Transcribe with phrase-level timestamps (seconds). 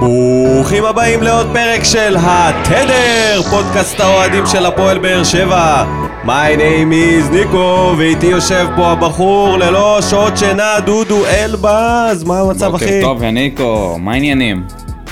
[0.00, 5.84] ברוכים הבאים לעוד פרק של התדר, פודקאסט האוהדים של הפועל באר שבע.
[6.24, 12.24] My name is ניקו, ואיתי יושב פה הבחור ללא שעות שינה, דודו אלבז.
[12.24, 12.84] מה המצב, אחי?
[12.84, 14.62] בוקר טוב, יניקו, מה העניינים?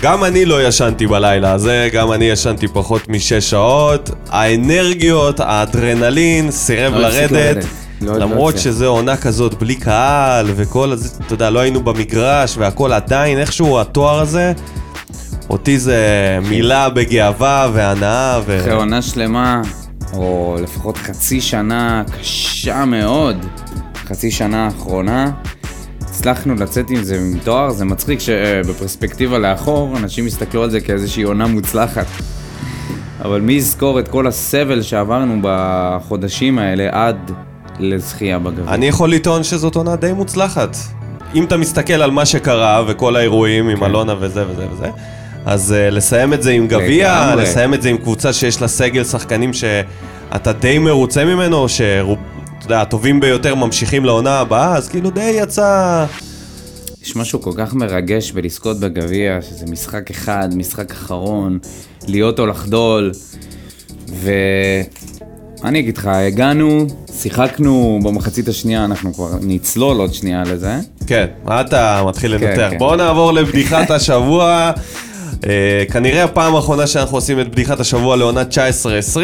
[0.03, 4.11] גם אני לא ישנתי בלילה הזה, גם אני ישנתי פחות משש שעות.
[4.30, 7.64] האנרגיות, האדרנלין, סירב לא לרדת.
[8.01, 8.59] לא- למרות.
[8.59, 13.81] שזה עונה כזאת בלי קהל וכל הזה, אתה יודע, לא היינו במגרש והכל עדיין, איכשהו
[13.81, 14.53] התואר הזה,
[15.51, 15.99] אותי זה
[16.49, 18.58] מילה בגאווה והנאה ו...
[18.61, 19.63] אחרי עונה שלמה,
[20.13, 23.46] או לפחות חצי שנה קשה מאוד,
[23.95, 25.30] חצי שנה האחרונה,
[26.00, 31.22] הצלחנו לצאת עם זה עם תואר, זה מצחיק שבפרספקטיבה לאחור, אנשים יסתכלו על זה כאיזושהי
[31.22, 32.06] עונה מוצלחת.
[33.22, 37.30] אבל מי יזכור את כל הסבל שעברנו בחודשים האלה עד
[37.81, 38.75] לזכייה בגביע?
[38.75, 40.77] אני יכול לטעון שזאת עונה די מוצלחת.
[41.34, 43.84] אם אתה מסתכל על מה שקרה וכל האירועים עם כן.
[43.84, 44.89] אלונה וזה וזה וזה,
[45.47, 47.34] אז uh, לסיים את זה עם גביע.
[47.36, 52.80] לסיים את זה עם קבוצה שיש לה סגל שחקנים שאתה די מרוצה ממנו, שאתה יודע,
[52.80, 56.05] הטובים ביותר ממשיכים לעונה הבאה, אז כאילו די יצא...
[57.02, 61.58] יש משהו כל כך מרגש בלזכות בגביע, שזה משחק אחד, משחק אחרון,
[62.06, 63.12] להיות או לחדול.
[65.62, 66.87] ואני אגיד לך, הגענו,
[67.20, 70.77] שיחקנו במחצית השנייה, אנחנו כבר נצלול עוד שנייה לזה.
[71.06, 72.69] כן, מה אתה מתחיל כן, לנתח?
[72.70, 72.78] כן.
[72.78, 74.73] בואו נעבור לבדיחת השבוע.
[75.47, 79.19] אה, כנראה הפעם האחרונה שאנחנו עושים את בדיחת השבוע לעונה 19-20.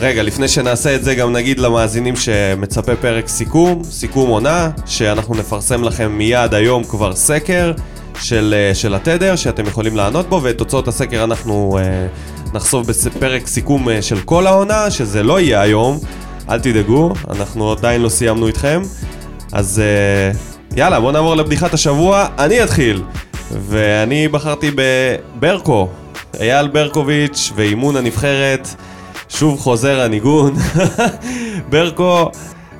[0.00, 5.84] רגע, לפני שנעשה את זה גם נגיד למאזינים שמצפה פרק סיכום, סיכום עונה, שאנחנו נפרסם
[5.84, 7.72] לכם מיד היום כבר סקר
[8.20, 12.06] של, אה, של התדר, שאתם יכולים לענות בו, ואת תוצאות הסקר אנחנו אה,
[12.54, 15.98] נחשוף בפרק סיכום אה, של כל העונה, שזה לא יהיה היום,
[16.50, 18.82] אל תדאגו, אנחנו עדיין לא סיימנו איתכם.
[19.52, 20.38] אז אה,
[20.76, 23.02] יאללה, בואו נעבור לבדיחת השבוע, אני אתחיל.
[23.50, 25.88] ואני בחרתי בברקו,
[26.40, 28.68] אייל ברקוביץ' ואימון הנבחרת.
[29.28, 30.54] שוב חוזר הניגון.
[31.70, 32.30] ברקו,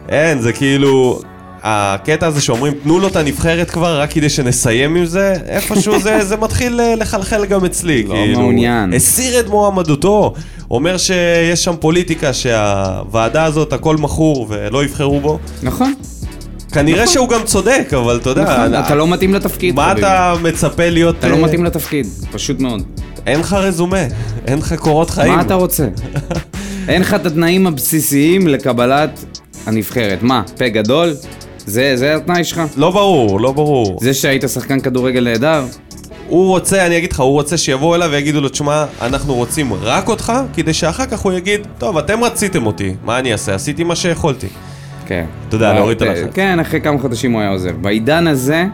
[0.08, 1.20] אין, זה כאילו...
[1.70, 6.24] הקטע הזה שאומרים תנו לו את הנבחרת כבר רק כדי שנסיים עם זה, איפשהו זה,
[6.24, 8.02] זה מתחיל אה, לחלחל גם אצלי.
[8.02, 8.92] לא כאילו, מעוניין.
[8.94, 10.34] הסיר את מועמדותו,
[10.70, 15.38] אומר שיש שם פוליטיקה שהוועדה הזאת הכל מכור ולא יבחרו בו.
[15.62, 15.94] נכון,
[16.72, 20.00] כנראה שהוא גם צודק, אבל אתה יודע, נכון, אני- אתה לא מתאים לתפקיד, מה חביבי.
[20.06, 21.16] אתה מצפה להיות...
[21.18, 22.82] אתה לא אה, מתאים לתפקיד, פשוט מאוד.
[23.26, 24.02] אין לך רזומה,
[24.46, 25.34] אין לך קורות חיים.
[25.34, 25.88] מה אתה רוצה?
[26.88, 29.24] אין לך את התנאים הבסיסיים לקבלת
[29.66, 30.22] הנבחרת.
[30.22, 31.14] מה, פה גדול?
[31.68, 32.62] זה, זה התנאי שלך?
[32.76, 33.98] לא ברור, לא ברור.
[34.00, 35.64] זה שהיית שחקן כדורגל נהדר?
[36.28, 40.08] הוא רוצה, אני אגיד לך, הוא רוצה שיבואו אליו ויגידו לו, תשמע, אנחנו רוצים רק
[40.08, 43.54] אותך, כדי שאחר כך הוא יגיד, טוב, אתם רציתם אותי, מה אני אעשה?
[43.54, 44.46] עשיתי מה שיכולתי.
[45.06, 45.24] כן.
[45.48, 46.34] אתה יודע, להוריד את הלחץ.
[46.34, 47.76] כן, אחרי כמה חודשים הוא היה עוזב.
[47.82, 48.66] בעידן הזה,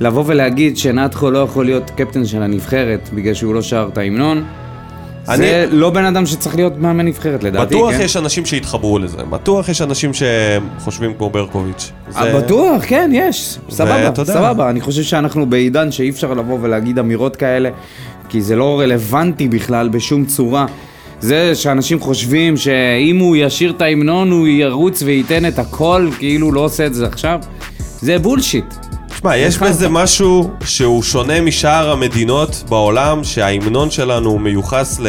[0.00, 4.44] לבוא ולהגיד שנתחו לא יכול להיות קפטן של הנבחרת בגלל שהוא לא שר את ההמנון,
[5.28, 8.00] אני- זה לא בן אדם שצריך להיות מאמן נבחרת לדעתי, בטוח כן?
[8.00, 11.90] יש אנשים שיתחברו לזה, בטוח יש אנשים שחושבים כמו ברקוביץ'.
[12.16, 13.58] אה, זה- בטוח, כן, יש.
[13.70, 14.24] סבבה, יודע.
[14.24, 14.70] סבבה.
[14.70, 17.70] אני חושב שאנחנו בעידן שאי אפשר לבוא ולהגיד אמירות כאלה,
[18.28, 20.66] כי זה לא רלוונטי בכלל בשום צורה.
[21.20, 26.60] זה שאנשים חושבים שאם הוא ישיר את ההמנון הוא ירוץ וייתן את הכל, כאילו לא
[26.60, 27.40] עושה את זה עכשיו,
[27.78, 28.74] זה בולשיט.
[29.24, 29.58] תשמע, יש.
[29.58, 35.06] בזה משהו שהוא שונה משאר המדינות בעולם, שההמנון שלנו הוא מיוחס ל...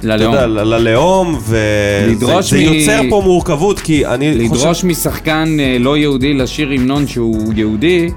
[0.00, 0.34] אתה ללאום.
[0.34, 1.58] יודע, ל- ללאום, וזה
[2.08, 4.54] לדרוש זה מ- יוצר פה מורכבות, כי אני חושב...
[4.62, 8.08] לדרוש משחקן אה, לא יהודי לשיר המנון שהוא יהודי,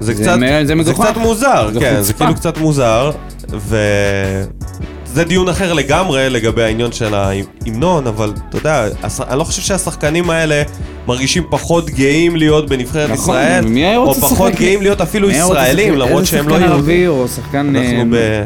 [0.00, 1.04] זה זה קצת, מ- זה מגוחך.
[1.06, 2.24] קצת מוזר, זו כן, זה חוצפה.
[2.24, 3.10] כאילו קצת מוזר,
[3.48, 8.86] וזה דיון אחר לגמרי לגבי העניין של ההמנון, אבל אתה יודע,
[9.28, 10.62] אני לא חושב שהשחקנים האלה
[11.08, 14.52] מרגישים פחות גאים להיות בנבחרת נכון, ישראל, או פחות?
[14.52, 15.94] גאים להיות אפילו ישראלים?
[15.94, 16.78] למרות איזה שהם לא שחקן יהודים.
[16.78, 17.76] ערבי או שחקן...
[17.76, 18.44] אה, אנחנו ב...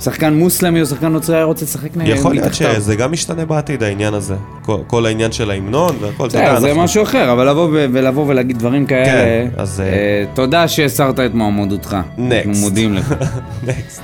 [0.00, 2.54] שחקן מוסלמי או שחקן נוצרי היה רוצה לשחק נגד יכול להיות.
[2.54, 6.74] שזה גם משתנה בעתיד העניין הזה, כל, כל העניין של ההמנון והכל, אתה יודע, זה
[6.74, 11.20] משהו אחר, אבל לבוא ו- ולבוא ולהגיד דברים כאלה, כן, אז, אה, אה, תודה שהסרת
[11.20, 11.96] את מועמדותך.
[12.16, 12.20] Next.
[12.20, 13.14] אנחנו מודים לך.
[13.66, 14.00] Next.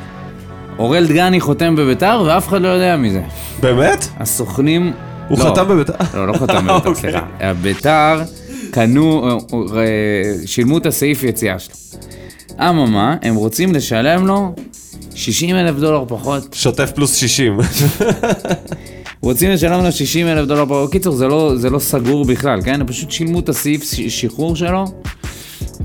[0.79, 3.23] אורל דגני חותם בביתר ואף אחד לא יודע מזה.
[3.61, 4.09] באמת?
[4.21, 4.93] הסוכנים...
[5.29, 5.93] הוא לא, חתם בביתר?
[6.15, 6.95] לא, לא חתם בביתר, אוקיי.
[6.95, 7.53] סליחה.
[7.63, 8.23] ביתר
[8.71, 9.37] קנו, אה,
[9.81, 11.75] אה, שילמו את הסעיף יציאה שלו.
[12.61, 14.55] אממה, הם רוצים לשלם לו
[15.15, 16.49] 60 אלף דולר פחות.
[16.53, 17.59] שוטף פלוס 60.
[19.23, 20.93] רוצים לשלם לו 60 אלף דולר פחות.
[20.93, 22.81] קיצור, זה לא, זה לא סגור בכלל, כן?
[22.81, 24.85] הם פשוט שילמו את הסעיף שחרור שלו.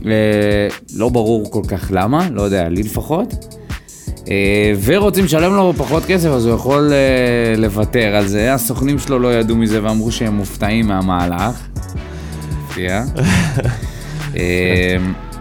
[0.06, 3.34] אה, לא ברור כל כך למה, לא יודע, לי לפחות.
[4.30, 8.54] אה, ורוצים לשלם לו פחות כסף, אז הוא יכול אה, לוותר על זה.
[8.54, 11.60] הסוכנים שלו לא ידעו מזה ואמרו שהם מופתעים מהמהלך.
[12.64, 13.04] מפתיע.
[14.38, 14.98] אה,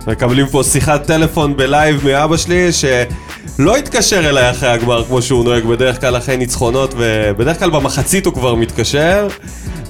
[0.06, 5.64] מקבלים פה שיחת טלפון בלייב מאבא שלי, שלא התקשר אליי אחרי הגמר כמו שהוא נוהג
[5.64, 9.28] בדרך כלל אחרי ניצחונות, ובדרך כלל במחצית הוא כבר מתקשר,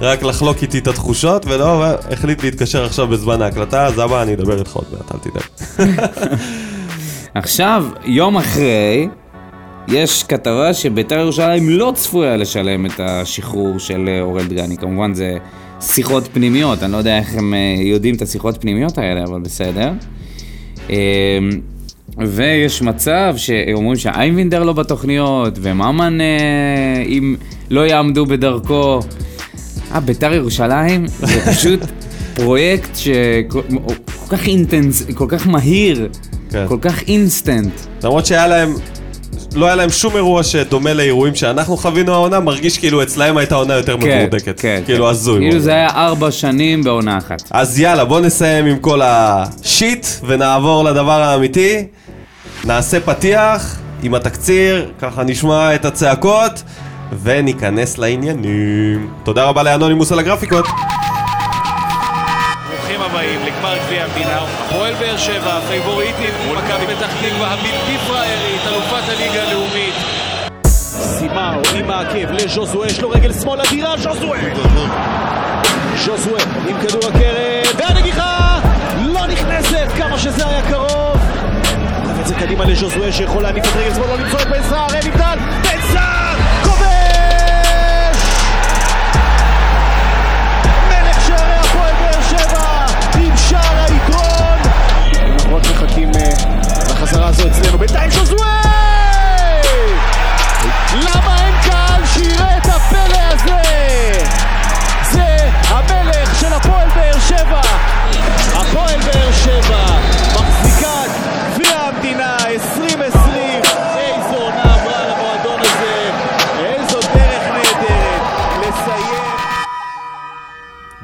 [0.01, 4.59] רק לחלוק איתי את התחושות, ולא, החליט להתקשר עכשיו בזמן ההקלטה, אז אבא, אני אדבר
[4.59, 6.39] איתך עוד מעט, אל תדאג.
[7.35, 9.09] עכשיו, יום אחרי,
[9.89, 14.77] יש כתבה שבית"ר ירושלים לא צפויה לשלם את השחרור של אה, אורל דגני.
[14.77, 15.37] כמובן זה
[15.81, 19.93] שיחות פנימיות, אני לא יודע איך הם אה, יודעים את השיחות פנימיות האלה, אבל בסדר.
[20.91, 21.39] אה,
[22.19, 26.19] ויש מצב שאומרים שאייבינדר לא בתוכניות, וממן
[27.07, 27.37] אם
[27.71, 29.01] לא יעמדו בדרכו.
[29.95, 31.81] אה, בית"ר ירושלים זה פשוט
[32.37, 33.63] פרויקט שכל
[34.29, 36.09] כך intense, כל כך מהיר,
[36.53, 36.65] כן.
[36.69, 37.73] כל כך אינסטנט.
[38.05, 38.75] למרות שהיה להם
[39.55, 43.75] לא היה להם שום אירוע שדומה לאירועים שאנחנו חווינו העונה, מרגיש כאילו אצלהם הייתה עונה
[43.75, 44.61] יותר כן, מבורדקת.
[44.61, 45.11] כן, כאילו כן.
[45.11, 45.41] הזוי.
[45.41, 47.43] כאילו זה היה ארבע שנים בעונה אחת.
[47.51, 51.87] אז יאללה, בוא נסיים עם כל השיט ונעבור לדבר האמיתי.
[52.65, 56.63] נעשה פתיח עם התקציר, ככה נשמע את הצעקות
[57.23, 59.09] וניכנס לעניינים.
[59.25, 60.67] תודה רבה לאנונימוס על הגרפיקות.
[65.13, 69.95] באר שבע, פייבוריטית מול מכבי פתח תקווה, הבלתי פראיירית, אלופת הליגה הלאומית.
[70.67, 74.41] סימאו עם העקב לז'וזואה, יש לו רגל שמאל אדירה, ז'וזואה!
[76.05, 78.59] ז'וזואה עם כדור הקרב, והנגיחה
[79.07, 81.17] לא נכנסת, כמה שזה היה קרוב!
[82.21, 85.07] את זה קדימה לז'וזואה שיכול להניף את רגל שמאל, לא למצוא את בן סער, אין
[85.07, 85.39] נבדל,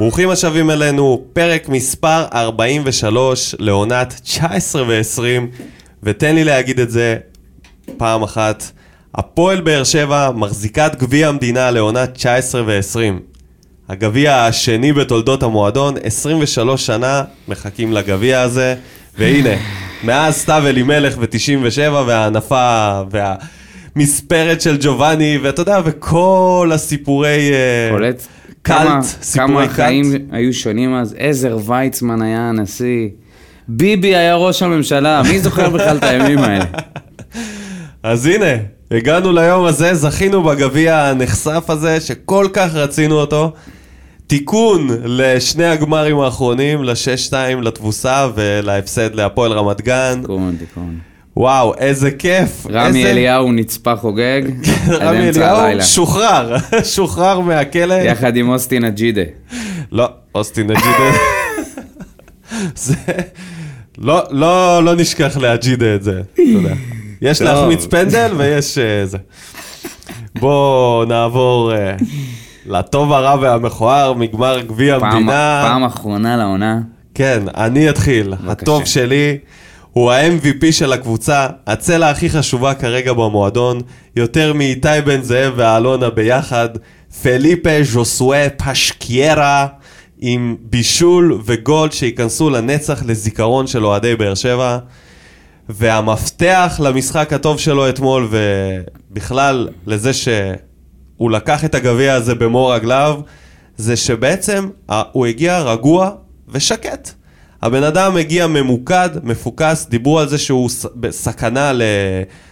[0.08, 5.22] ברוכים השבים אלינו, פרק מספר 43 לעונת 19 ו-20,
[6.02, 7.16] ותן לי להגיד את זה
[7.96, 8.64] פעם אחת.
[9.14, 12.98] הפועל באר שבע מחזיקת גביע המדינה לעונת 19 ו-20.
[13.88, 18.74] הגביע השני בתולדות המועדון, 23 שנה מחכים לגביע הזה,
[19.18, 19.54] והנה,
[20.04, 27.50] מאז סתיו אלימלך ב-97 וההנפה והמספרת של ג'ובאני, ואתה יודע, וכל הסיפורי...
[27.52, 28.26] אה, קולט.
[29.22, 29.48] סיפורי קאלט.
[29.48, 33.08] כמה החיים היו שונים אז, עזר ויצמן היה הנשיא,
[33.68, 36.64] ביבי היה ראש הממשלה, מי זוכר בכלל את הימים האלה?
[38.02, 38.46] אז הנה,
[38.90, 43.52] הגענו ליום הזה, זכינו בגביע הנחשף הזה, שכל כך רצינו אותו.
[44.26, 50.18] תיקון לשני הגמרים האחרונים, ל-6-2 לתבוסה ולהפסד להפועל רמת גן.
[50.20, 50.98] תיקון, תיקון.
[51.36, 52.66] וואו, איזה כיף.
[52.70, 53.10] רמי איזה...
[53.10, 54.42] אליהו נצפה חוגג.
[55.00, 56.56] רמי אליהו שוחרר,
[56.94, 57.94] שוחרר מהכלא.
[57.94, 59.22] יחד עם אוסטין אג'ידה.
[59.92, 61.18] לא, אוסטין אג'ידה.
[62.84, 62.94] זה...
[63.98, 66.74] לא, לא, לא נשכח לאג'ידה את זה, אתה יודע.
[67.22, 69.18] יש להחמיץ פנדל ויש uh, זה.
[70.40, 72.04] בואו נעבור uh,
[72.66, 75.62] לטוב הרע והמכוער מגמר גביע המדינה.
[75.66, 76.80] פעם אחרונה לעונה.
[77.14, 78.34] כן, אני אתחיל.
[78.46, 79.38] הטוב שלי.
[79.98, 83.80] הוא ה-MVP של הקבוצה, הצלע הכי חשובה כרגע במועדון,
[84.16, 86.68] יותר מאיתי בן זאב ואלונה ביחד,
[87.22, 89.66] פליפה ז'וסואה פשקיירה
[90.18, 94.78] עם בישול וגולד שייכנסו לנצח לזיכרון של אוהדי באר שבע.
[95.68, 103.20] והמפתח למשחק הטוב שלו אתמול, ובכלל לזה שהוא לקח את הגביע הזה במו רגליו,
[103.76, 104.68] זה שבעצם
[105.12, 106.10] הוא הגיע רגוע
[106.48, 107.17] ושקט.
[107.62, 111.82] הבן אדם הגיע ממוקד, מפוקס, דיברו על זה שהוא בסכנה ל...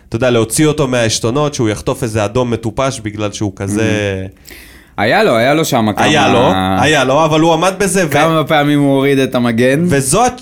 [0.08, 4.26] אתה יודע, להוציא אותו מהעשתונות, שהוא יחטוף איזה אדום מטופש בגלל שהוא כזה...
[4.26, 4.52] Mm-hmm.
[4.96, 6.04] היה לו, היה לו שם כמה...
[6.04, 8.08] היה לו, היה לו, אבל הוא עמד בזה.
[8.08, 8.46] כמה ו...
[8.46, 9.84] פעמים הוא הוריד את המגן.
[9.88, 10.32] וזאת...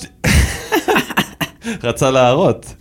[1.85, 2.75] רצה להראות.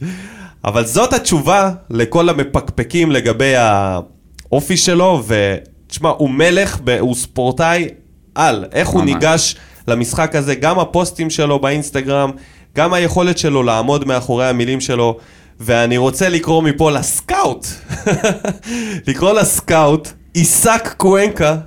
[0.65, 7.87] אבל זאת התשובה לכל המפקפקים לגבי האופי שלו, ותשמע, הוא מלך, הוא ספורטאי
[8.35, 8.65] על.
[8.71, 9.55] איך הוא ניגש...
[9.87, 12.31] למשחק הזה, גם הפוסטים שלו באינסטגרם,
[12.75, 15.17] גם היכולת שלו לעמוד מאחורי המילים שלו,
[15.59, 17.67] ואני רוצה לקרוא מפה לסקאוט,
[19.07, 21.57] לקרוא לסקאוט, עיסק קוונקה,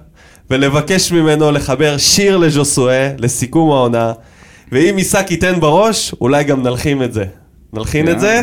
[0.51, 4.13] ולבקש ממנו לחבר שיר לז'וסואה לסיכום העונה,
[4.73, 7.25] ואם עיסק ייתן בראש, אולי גם נלחין את זה.
[7.73, 8.43] נלחין את זה,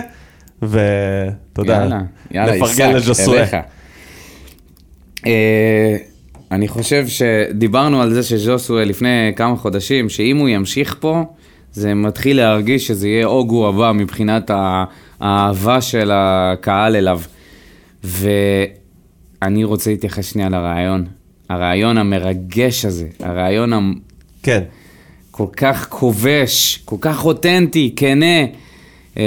[0.62, 1.88] ואתה יודע,
[2.32, 3.46] נפרגן לז'וסואה.
[6.54, 11.24] אני חושב שדיברנו על זה שז'וסווה לפני כמה חודשים, שאם הוא ימשיך פה,
[11.72, 14.52] זה מתחיל להרגיש שזה יהיה אוגו הבא מבחינת
[15.20, 17.22] האהבה של הקהל אליו.
[18.04, 21.06] ואני רוצה להתייחס שנייה לרעיון.
[21.50, 23.96] הרעיון המרגש הזה, הרעיון המ-
[24.44, 24.64] כן.
[25.32, 28.46] כל כך כובש, כל כך אותנטי, כנה.
[29.18, 29.24] אה,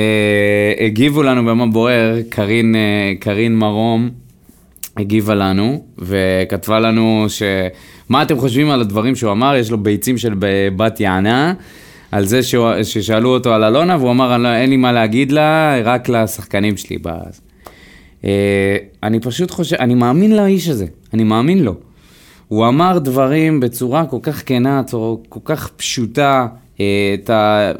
[0.86, 4.10] הגיבו לנו במה בוער, קרין, אה, קרין מרום
[4.96, 7.42] הגיבה לנו וכתבה לנו ש...
[8.08, 9.56] מה אתם חושבים על הדברים שהוא אמר?
[9.56, 10.34] יש לו ביצים של
[10.76, 11.54] בת יענה.
[12.12, 15.32] על זה שהוא, ששאלו אותו על אלונה, והוא אמר, "אני לא- אין לי מה להגיד
[15.32, 16.98] לה, רק לשחקנים שלי.
[16.98, 17.40] באז.
[18.24, 21.74] אה, אני פשוט חושב, אני מאמין לאיש הזה, אני מאמין לו.
[22.48, 24.82] הוא אמר דברים בצורה כל כך כנה,
[25.28, 26.46] כל כך פשוטה,
[26.80, 27.72] אה, את ה...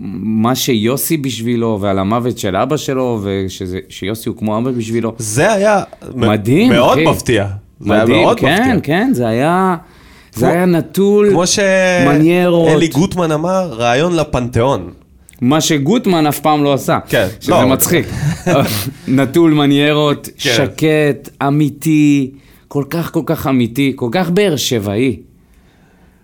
[0.00, 5.14] מה שיוסי בשבילו, ועל המוות של אבא שלו, ושיוסי הוא כמו אבא בשבילו.
[5.18, 5.82] זה היה
[6.14, 7.04] מדהים, מאוד אחי.
[7.06, 7.46] מפתיע.
[7.80, 8.80] זה היה מדהים, מאוד כן, מפתיע.
[8.82, 9.76] כן, זה היה...
[10.34, 11.42] זה היה נטול כמו
[12.06, 12.68] מניירות.
[12.70, 14.90] שאלי גוטמן אמר, רעיון לפנתיאון.
[15.40, 16.98] מה שגוטמן אף פעם לא עשה.
[17.08, 17.68] כן, שזה לא.
[17.68, 18.06] מצחיק.
[19.08, 20.50] נטול מניירות, כן.
[20.56, 22.30] שקט, אמיתי,
[22.68, 25.16] כל כך כל כך אמיתי, כל כך באר שבעי.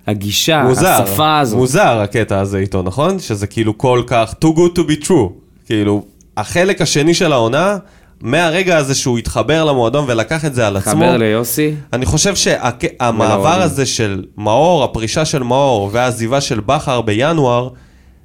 [0.07, 1.59] הגישה, מוזר, השפה הזאת.
[1.59, 3.19] מוזר הקטע הזה איתו, נכון?
[3.19, 5.31] שזה כאילו כל כך too good to be true.
[5.67, 6.03] כאילו,
[6.37, 7.77] החלק השני של העונה,
[8.21, 11.75] מהרגע הזה שהוא התחבר למועדון ולקח את זה על עצמו, חבר ליוסי.
[11.93, 13.63] אני חושב שהמעבר.
[13.63, 17.69] הזה של מאור, הפרישה של מאור והעזיבה של בכר בינואר,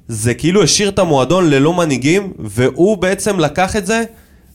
[0.08, 4.02] זה כאילו השאיר את המועדון ללא מנהיגים, והוא בעצם לקח את זה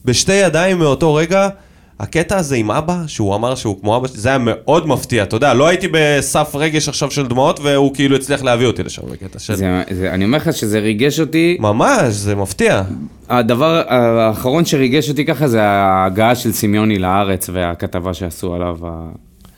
[0.06, 1.50] בשתי ידיים מאותו רגע.
[2.00, 5.54] הקטע הזה עם אבא, שהוא אמר שהוא כמו אבא, זה היה מאוד מפתיע, אתה יודע,
[5.54, 9.56] לא הייתי בסף רגש עכשיו של דמעות, והוא כאילו הצליח להביא אותי לשם בקטע של...
[9.56, 11.58] זה, זה, אני אומר לך שזה ריגש אותי.
[11.60, 12.84] ממש, זה מפתיע.
[13.30, 18.78] הדבר האחרון שריגש אותי ככה זה ההגעה של סמיוני לארץ והכתבה שעשו עליו.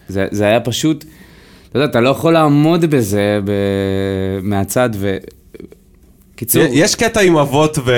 [0.07, 1.05] זה, זה היה פשוט,
[1.69, 3.51] אתה יודע, אתה לא יכול לעמוד בזה ב...
[4.41, 5.17] מהצד ו...
[6.37, 7.91] קיצור, יש קטע עם אבות ו...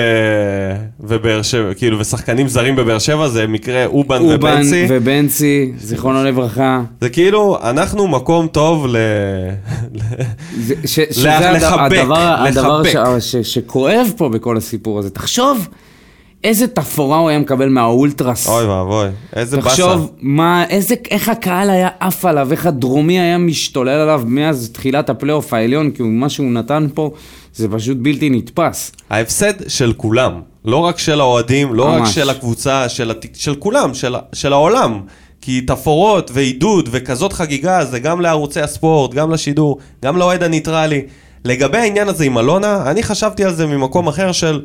[1.00, 4.86] ובאר שבע, כאילו, ושחקנים זרים בבאר שבע, זה מקרה אובן אובן ובנצי.
[4.88, 6.82] ובנצי, זיכרונו לברכה.
[7.00, 8.96] זה כאילו, אנחנו מקום טוב ל...
[10.60, 13.18] זה, ש, שזה לה- הד- לחבק, הדבר, הדבר ש, לחבק.
[13.18, 15.10] ש, שכואב פה בכל הסיפור הזה.
[15.10, 15.68] תחשוב
[16.44, 18.48] איזה תפאורה הוא היה מקבל מהאולטרס.
[18.48, 19.06] אוי ואבוי,
[19.36, 19.68] איזה באסה.
[19.68, 25.10] תחשוב, מה, איזה, איך הקהל היה עף עליו, איך הדרומי היה משתולל עליו מאז תחילת
[25.10, 27.10] הפלייאוף העליון, כי מה שהוא נתן פה
[27.54, 28.92] זה פשוט בלתי נתפס.
[29.10, 32.14] ההפסד של כולם, לא רק של האוהדים, לא רק ממש.
[32.14, 33.26] של הקבוצה, של, הת...
[33.34, 35.00] של כולם, של, של העולם.
[35.40, 41.02] כי תפאורות ועידוד וכזאת חגיגה זה גם לערוצי הספורט, גם לשידור, גם לאוהד הניטרלי.
[41.44, 44.64] לגבי העניין הזה עם אלונה, אני חשבתי על זה ממקום אחר של,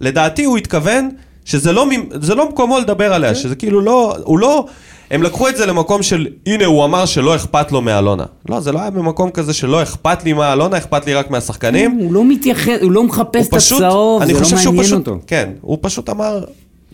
[0.00, 1.10] לדעתי הוא התכוון
[1.44, 4.66] שזה לא, זה לא מקומו לדבר עליה, שזה כאילו לא, הוא לא,
[5.10, 8.24] הם לקחו את זה למקום של, הנה הוא אמר שלא אכפת לו מאלונה.
[8.48, 11.90] לא, זה לא היה במקום כזה שלא אכפת לי מאלונה, אכפת לי רק מהשחקנים.
[11.90, 14.74] הוא לא מתייחס, הוא לא מחפש הוא את פשוט, הצהוב, אני זה חושב לא שהוא
[14.74, 15.20] מעניין פשוט, אותו.
[15.26, 16.44] כן, הוא פשוט אמר,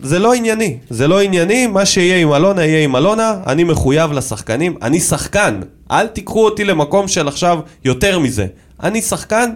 [0.03, 4.11] זה לא ענייני, זה לא ענייני, מה שיהיה עם אלונה יהיה עם אלונה, אני מחויב
[4.11, 5.59] לשחקנים, אני שחקן,
[5.91, 8.45] אל תיקחו אותי למקום של עכשיו יותר מזה,
[8.83, 9.49] אני שחקן,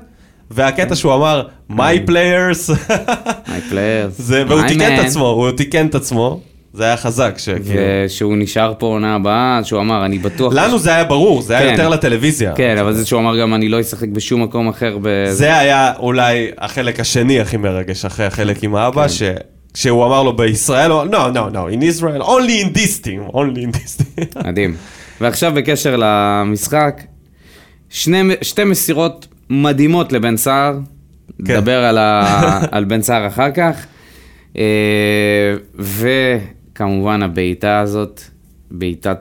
[0.51, 2.71] והקטע שהוא אמר, my players,
[3.47, 4.09] My players.
[4.17, 5.05] זה, והוא תיקן את.
[5.05, 6.39] עצמו, הוא תיקן את עצמו,
[6.75, 10.53] זה היה חזק, שכאילו, ושהוא נשאר פה עונה הבאה, שהוא אמר, אני בטוח...
[10.55, 11.71] לנו זה היה ברור, זה היה כן.
[11.71, 14.97] יותר לטלוויזיה, כן, אבל זה שהוא אמר גם, אני לא אשחק בשום מקום אחר.
[15.01, 15.25] ב...
[15.31, 18.77] זה היה אולי החלק השני הכי מרגש אחרי החלק עם כן.
[18.77, 19.21] האבא, ש...
[19.73, 23.59] כשהוא אמר לו בישראל, הוא- no, no, no, in Israel, only in this team, only
[23.67, 24.39] in this team.
[24.47, 24.75] מדהים.
[25.21, 27.01] ועכשיו בקשר למשחק,
[27.89, 30.73] שני, שתי מסירות מדהימות לבן סער,
[31.45, 31.53] כן.
[31.53, 33.85] נדבר על, ה, על בן סער אחר כך,
[34.57, 35.53] אה,
[36.75, 38.21] וכמובן הבעיטה הזאת,
[38.71, 39.17] בעיטת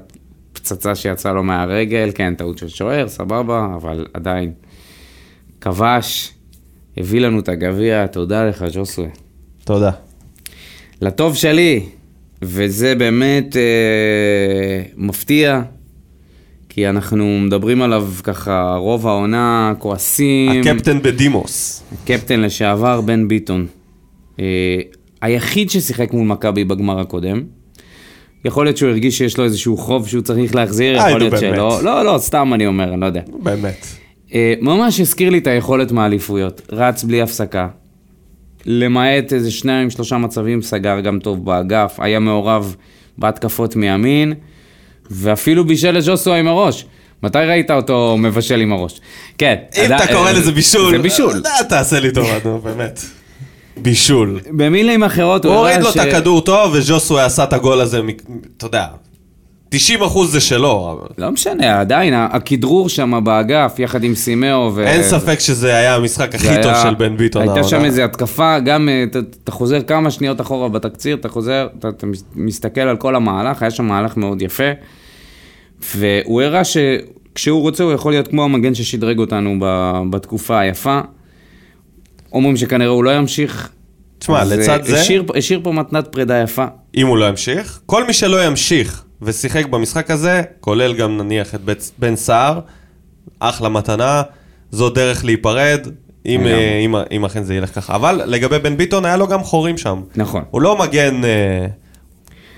[0.52, 4.52] פצצה שיצאה לו מהרגל, כן, טעות של שוער, סבבה, אבל עדיין,
[5.60, 6.32] כבש,
[6.96, 9.08] הביא לנו את הגביע, תודה לך, ג'וסווה.
[9.64, 9.90] תודה.
[11.00, 11.86] לטוב שלי,
[12.42, 15.62] וזה באמת אה, מפתיע,
[16.68, 20.60] כי אנחנו מדברים עליו ככה רוב העונה, כועסים.
[20.60, 21.82] הקפטן בדימוס.
[22.04, 23.66] קפטן לשעבר, בן ביטון.
[24.40, 24.80] אה,
[25.24, 27.42] היחיד ששיחק מול מכבי בגמר הקודם.
[28.44, 31.38] יכול להיות שהוא הרגיש שיש לו איזשהו חוב שהוא צריך להחזיר, אה, יכול להיות.
[31.40, 31.82] שלא.
[31.82, 33.20] לא, לא, סתם אני אומר, אני לא יודע.
[33.42, 33.86] באמת.
[34.34, 36.62] אה, ממש הזכיר לי את היכולת מהאליפויות.
[36.72, 37.68] רץ בלי הפסקה.
[38.66, 42.76] למעט איזה שניים, שלושה מצבים, סגר גם טוב באגף, היה מעורב
[43.18, 44.34] בהתקפות מימין,
[45.10, 46.86] ואפילו בישל לג'וסו עם הראש.
[47.22, 49.00] מתי ראית אותו מבשל עם הראש?
[49.38, 49.54] כן.
[49.76, 51.42] אם אתה קורא לזה בישול, זה בישול.
[51.46, 53.00] אה, תעשה לי טובה, נו, באמת.
[53.76, 54.40] בישול.
[54.50, 58.00] במילים אחרות, הוא הוא הוריד הראה לו את הכדור טוב, וז'וסווה עשה את הגול הזה,
[58.56, 58.86] אתה יודע,
[59.74, 59.76] 90%
[60.26, 60.92] זה שלו.
[60.92, 64.86] אבל לא משנה, עדיין, הכדרור שם באגף, יחד עם סימאו ו...
[64.86, 67.48] אין ספק שזה היה המשחק הכי זה טוב היה- של בן ביטון.
[67.48, 67.68] הייתה.
[67.68, 69.04] שם איזו התקפה, גם אה,
[69.44, 73.62] אתה- חוזר כמה שניות אחורה בתקציר, אתה חוזר, אתה, אתה מס- מסתכל על כל המהלך,
[73.62, 74.70] היה שם מהלך מאוד יפה,
[75.96, 79.56] והוא הראה שכשהוא רוצה הוא יכול להיות כמו המגן ששדרג אותנו
[80.10, 81.00] בתקופה היפה.
[82.34, 83.68] אומרים שכנראה הוא לא ימשיך.
[84.18, 86.64] תשמע, אז, אה, לצד זה- השאיר, השאיר פה מתנת פרידה יפה.
[86.96, 91.60] אם הוא לא ימשיך, כל מי שלא ימשיך ושיחק במשחק הזה, כולל גם נניח את
[91.98, 92.60] בן סער,
[93.40, 94.22] אחלה מתנה,
[94.70, 95.86] זו דרך להיפרד,
[96.26, 96.46] אם.
[96.46, 97.94] אה, אם, אם אכן זה ילך ככה.
[97.94, 100.00] אבל לגבי בן ביטון, היה לו גם חורים שם.
[100.16, 100.42] נכון.
[100.50, 101.66] הוא לא מגן, אה,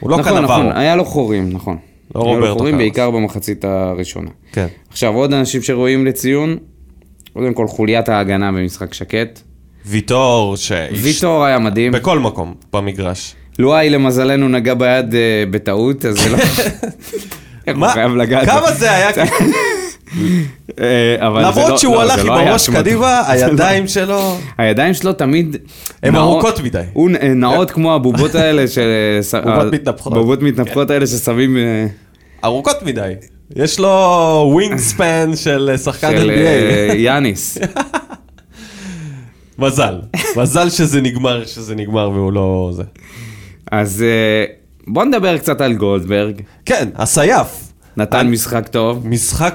[0.00, 0.44] הוא לא נכון, קנברו.
[0.58, 1.76] נכון, היה לו חורים, נכון.
[2.14, 2.78] לא היה לו רוברטו חורים.
[2.78, 4.30] בעיקר במחצית הראשונה.
[4.52, 4.66] כן.
[4.90, 6.56] עכשיו, עוד אנשים שראויים לציון,
[7.32, 9.40] קודם כל חוליית ההגנה במשחק שקט.
[9.86, 10.72] ויטור, ש...
[11.02, 11.92] ויטור היה מדהים.
[11.92, 13.34] בכל מקום במגרש.
[13.58, 16.38] לואי למזלנו נגע ביד אה, בטעות, אז זה לא...
[17.66, 17.88] איך הוא מה?
[17.92, 18.46] חייב לגעת?
[18.48, 19.08] כמה זה היה?
[20.80, 22.78] אה, אבל זה למרות לא- שהוא לא, הלך זה עם לא היה הראש אשמתו.
[22.78, 24.36] קדימה, הידיים שלו...
[24.58, 25.56] הידיים שלו תמיד...
[26.02, 26.80] הן נעות- ארוכות מדי.
[26.92, 28.88] הוא נ- נעות כמו הבובות האלה של...
[29.44, 30.12] בובות מתנפחות.
[30.14, 31.56] בובות מתנפחות האלה ששמים...
[31.56, 31.86] אה,
[32.44, 33.12] ארוכות מדי.
[33.56, 33.88] יש לו
[34.52, 36.32] wingspan של אה, שחקן של NBA.
[36.32, 37.58] אה, יאניס.
[39.58, 40.00] מזל.
[40.36, 42.82] מזל שזה נגמר, שזה נגמר והוא לא זה.
[43.72, 44.44] אז אה,
[44.86, 46.40] בוא נדבר קצת על גולדברג.
[46.64, 47.48] כן, הסייף.
[47.96, 49.06] נתן משחק טוב.
[49.08, 49.54] משחק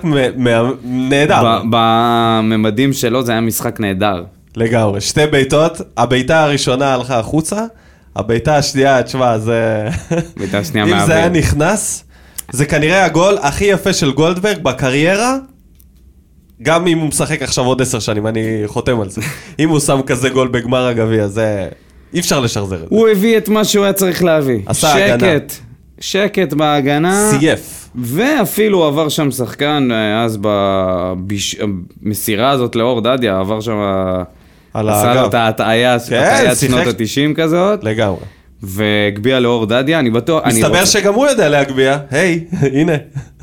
[0.84, 1.62] נהדר.
[1.72, 4.24] בממדים שלו זה היה משחק נהדר.
[4.56, 5.02] לגמרי.
[5.02, 7.66] שתי בעיטות, הבעיטה הראשונה הלכה החוצה,
[8.16, 9.90] הבעיטה השנייה, תשמע, זה...
[10.38, 11.42] בעיטה שנייה אם זה היה מהאוויר.
[11.42, 12.04] נכנס,
[12.52, 15.38] זה כנראה הגול הכי יפה של גולדברג בקריירה,
[16.62, 19.22] גם אם הוא משחק עכשיו עוד עשר שנים, אני חותם על זה.
[19.60, 21.68] אם הוא שם כזה גול בגמר הגביע, זה...
[22.14, 22.86] אי אפשר לשחזר את זה.
[22.90, 24.60] הוא הביא את מה שהוא היה צריך להביא.
[24.66, 25.20] עשה הגנה.
[25.20, 25.54] שקט.
[26.00, 27.32] שקט בהגנה.
[27.32, 27.90] סייף.
[27.96, 30.40] ואפילו עבר שם שחקן, אה, אז
[32.02, 33.78] במסירה הזאת לאור דדיה, עבר שם...
[34.74, 35.28] על עשה לו.
[35.28, 36.72] את ההטעיה, כן, הטעיית שיחק.
[36.72, 38.20] שנות ה-90 כזאת, לגמרי.
[38.64, 40.44] והגביה לאור דדיה, אני בטוח...
[40.44, 42.46] אני מסתבר רוצה- שגם הוא יודע להגביה, היי,
[42.80, 42.94] הנה,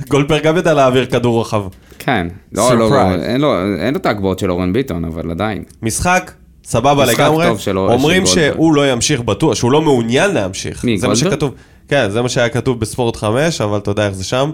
[0.09, 1.63] גולדברג גם יודע להעביר כדור רחב.
[1.99, 2.27] כן.
[2.53, 3.23] לא, לא, Surprise.
[3.23, 5.63] אין לו אין לו את ההגבהות של אורן ביטון, אבל עדיין.
[5.83, 6.33] משחק,
[6.65, 7.47] סבבה משחק לגמרי.
[7.77, 8.55] אומרים של גולדברג.
[8.55, 10.85] שהוא לא ימשיך בטוח, שהוא לא מעוניין להמשיך.
[10.85, 11.33] מי, זה מה גולדברג?
[11.33, 11.55] שכתוב.
[11.89, 14.51] כן, זה מה שהיה כתוב בספורט 5, אבל אתה יודע איך זה שם.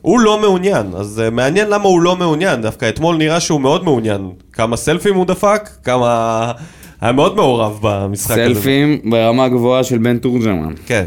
[0.00, 2.62] הוא לא מעוניין, אז uh, מעניין למה הוא לא מעוניין.
[2.62, 4.30] דווקא אתמול נראה שהוא מאוד מעוניין.
[4.52, 6.52] כמה סלפים הוא דפק, כמה...
[7.00, 8.44] היה מאוד מעורב במשחק הזה.
[8.54, 10.74] סלפים ברמה גבוהה של בן תורג'מן.
[10.86, 11.04] כן.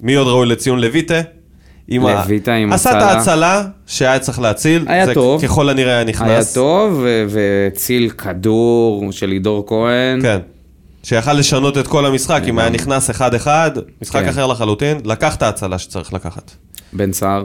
[0.00, 0.78] מי עוד ראוי לציון?
[0.80, 1.20] לויטה?
[1.88, 3.10] עם ה- לויטה עם עשה את הצלה.
[3.12, 4.84] ההצלה שהיה צריך להציל.
[4.88, 5.42] היה זה טוב.
[5.42, 6.28] ככל הנראה היה נכנס.
[6.28, 10.22] היה טוב, והציל כדור של לידור כהן.
[10.22, 10.38] כן.
[11.02, 13.70] שיכל לשנות את כל המשחק, אם היה נכנס אחד-אחד,
[14.02, 14.28] משחק כן.
[14.28, 16.50] אחר לחלוטין, לקח את ההצלה שצריך לקחת.
[16.92, 17.44] בן סער.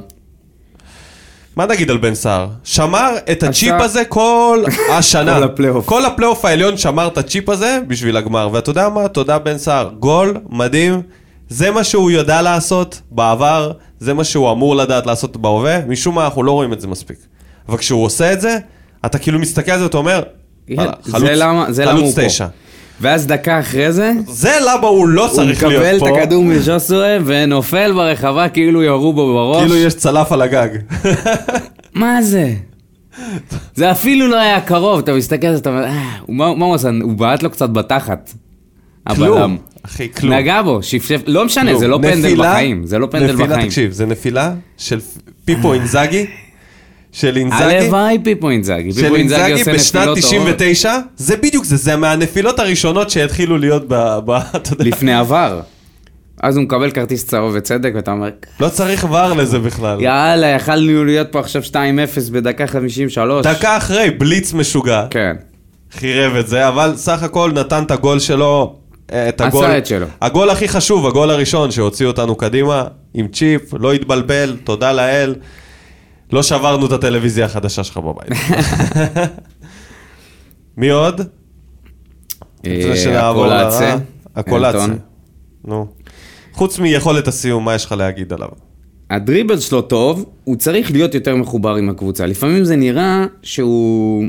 [1.56, 2.48] מה נגיד על בן סער?
[2.64, 4.64] שמר את הצ'יפ הזה כל
[4.98, 5.36] השנה.
[5.38, 5.86] כל הפלייאוף.
[5.86, 8.50] כל הפלייאוף העליון שמר את הצ'יפ הזה בשביל הגמר.
[8.52, 9.08] ואתה יודע מה?
[9.08, 9.90] תודה בן סער.
[10.00, 11.02] גול, מדהים.
[11.50, 16.26] זה מה שהוא יודע לעשות בעבר, זה מה שהוא אמור לדעת לעשות בהווה, משום מה
[16.26, 17.18] אנחנו לא רואים את זה מספיק.
[17.70, 18.58] אבל כשהוא עושה את זה,
[19.06, 20.24] אתה כאילו מסתכל על זה ואתה אומר,
[20.70, 20.92] "וואלה,
[21.70, 22.16] זה חלוץ-.
[22.26, 22.48] תשע.
[23.02, 26.20] ואז דקה אחרי זה, זה למה הוא לא הוא צריך מקבל להיות את פה.
[26.20, 29.62] הכדור מז'וסווה ונופל ברחבה כאילו ירו בו בראש.
[29.62, 30.68] כאילו יש צלף על הגג.
[31.96, 32.54] מה זה?
[33.76, 36.04] זה אפילו לא היה קרוב, אתה מסתכל אתה אומר, "אה,
[36.56, 36.90] מה הוא עשה?
[37.02, 38.34] הוא בעט לו קצת בתחת.
[39.16, 39.32] כלום.
[39.38, 39.58] הבלם.
[39.86, 40.34] אחי, כלום.
[40.34, 41.80] נגע בו, שפשף, לא משנה, כלום.
[41.80, 43.68] זה לא פנדל נפילה- בחיים, זה לא פנדל נפילה, בחיים.
[43.68, 45.00] תקשיב, זה נפילה של
[45.46, 46.26] פיפו אינזאגי,
[47.20, 48.94] של אינזאגי, הלוואי פיפו אינזאגי.
[48.94, 54.20] של אינזאגי בשנת נפילות 99, זה בדיוק זה, זה מהנפילות הראשונות שהתחילו להיות ב...
[54.26, 55.62] ב- אתה יודע, לפני עבר.
[56.44, 58.30] אז הוא מקבל כרטיס צהוב וצדק, ואתה אומר,
[58.60, 60.02] לא צריך ור לזה בכלל.
[60.02, 61.76] יאללה, יכלנו להיות פה עכשיו 2-0
[62.32, 63.46] בדקה 53.
[63.46, 65.36] דקה אחרי, בליץ משוגע, כן.
[65.92, 68.76] חירב את זה, אבל סך הכל נתן את הגול שלו,
[69.14, 70.06] אה, את עשה הגול, את שלו.
[70.22, 75.36] הגול הכי חשוב, הגול הראשון שהוציא אותנו קדימה, עם צ'יפ, לא התבלבל, תודה לאל.
[76.32, 78.30] לא שברנו את הטלוויזיה החדשה שלך בבית.
[80.78, 81.22] מי עוד?
[82.66, 83.96] אה, הקולאצה.
[84.36, 84.86] הקולאצה.
[85.66, 85.88] נו.
[86.54, 88.50] חוץ מיכולת הסיום, מה יש לך להגיד עליו?
[89.10, 92.26] הדריבל שלו טוב, הוא צריך להיות יותר מחובר עם הקבוצה.
[92.26, 94.26] לפעמים זה נראה שהוא,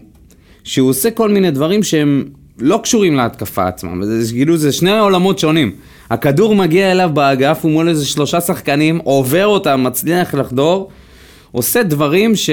[0.64, 2.24] שהוא עושה כל מיני דברים שהם
[2.58, 4.04] לא קשורים להתקפה עצמם.
[4.04, 5.72] זה, זה, כאילו זה שני עולמות שונים.
[6.10, 10.90] הכדור מגיע אליו באגף, הוא מול איזה שלושה שחקנים, עובר אותם, מצליח לחדור,
[11.52, 12.50] עושה דברים ש...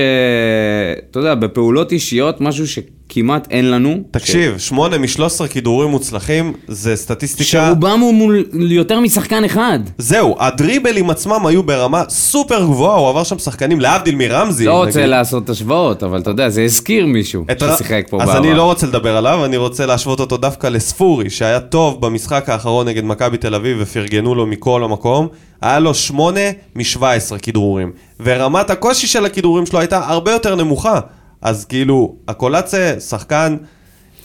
[1.11, 2.79] אתה יודע, בפעולות אישיות, משהו ש...
[3.09, 3.97] כמעט אין לנו.
[4.11, 7.43] תקשיב, שמונה מ-13 כידורים מוצלחים, זה סטטיסטיקה...
[7.49, 9.79] שרובם הוא מול יותר משחקן אחד.
[9.97, 14.65] זהו, הדריבלים עצמם היו ברמה סופר גבוהה, הוא עבר שם שחקנים, להבדיל מרמזי.
[14.65, 15.09] לא רוצה נגיד.
[15.09, 18.39] לעשות השוואות, אבל אתה יודע, זה הזכיר מישהו ר- ששיחק פה אז בעבר.
[18.39, 22.87] אני לא רוצה לדבר עליו, אני רוצה להשוות אותו דווקא לספורי, שהיה טוב במשחק האחרון
[22.87, 25.27] נגד מכבי תל אביב ופרגנו לו מכל המקום.
[25.61, 26.39] היה לו 8
[26.75, 27.01] מ-17
[27.41, 27.91] כדרורים.
[28.19, 30.99] ורמת הקושי של הכדרורים שלו הייתה הרבה יותר נמוכה.
[31.41, 33.57] אז כאילו, הקולאצה, שחקן,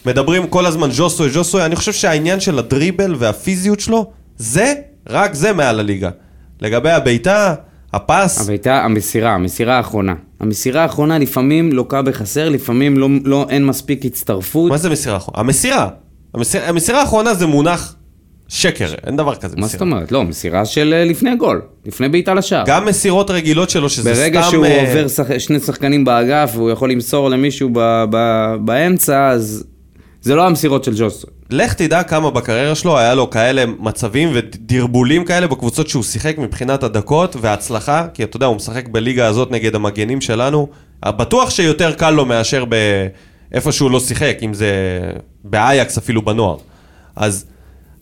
[0.06, 4.74] מדברים כל הזמן ז'וסוי, ז'וסוי, אני חושב שהעניין של הדריבל והפיזיות שלו, זה,
[5.08, 6.10] רק זה מעל הליגה.
[6.60, 7.54] לגבי הבעיטה,
[7.92, 10.14] הפס, הבעיטה, המסירה, המסירה האחרונה.
[10.40, 14.70] המסירה האחרונה לפעמים לוקה בחסר, לפעמים לא, לא, אין מספיק הצטרפות.
[14.70, 15.18] מה זה מסירה?
[15.34, 15.88] המסירה.
[16.34, 17.96] המסירה, המסירה האחרונה זה מונח
[18.52, 19.66] שקר, אין דבר כזה מה.
[19.66, 20.12] זאת אומרת?
[20.12, 22.64] לא, מסירה של אה, לפני גול, לפני בעיטה לשער.
[22.66, 24.50] גם מסירות רגילות שלו, שזה ברגע סתם...
[24.50, 25.38] שהוא אה, עובר שח...
[25.38, 28.04] שני שחקנים באגף והוא יכול למסור למישהו ב...
[28.10, 28.16] ב...
[28.60, 29.64] באמצע, אז
[30.22, 31.28] זה לא המסירות של ג'וסו.
[31.50, 36.82] לך תדע כמה בקריירה שלו היה לו כאלה מצבים ודרבולים כאלה בקבוצות שהוא שיחק מבחינת
[36.82, 40.68] הדקות וההצלחה, כי אתה יודע, הוא משחק בליגה הזאת נגד המגנים שלנו.
[41.06, 44.70] בטוח שיותר קל לו מאשר באיפה שהוא לא שיחק, אם זה
[45.44, 46.56] באייקס אפילו בנוער.
[47.16, 47.44] אז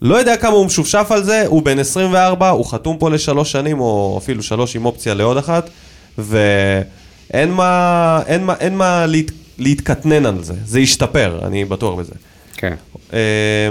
[0.03, 3.81] לא יודע כמה הוא משופשף על זה, הוא בן 24, הוא חתום פה לשלוש שנים,
[3.81, 5.71] או אפילו שלוש עם אופציה לעוד אחת,
[6.19, 12.15] ואין מה, אין מה, אין מה להת, להתקטנן על זה, זה ישתפר, אני בטוח בזה.
[12.57, 12.75] כן.
[13.13, 13.19] אה,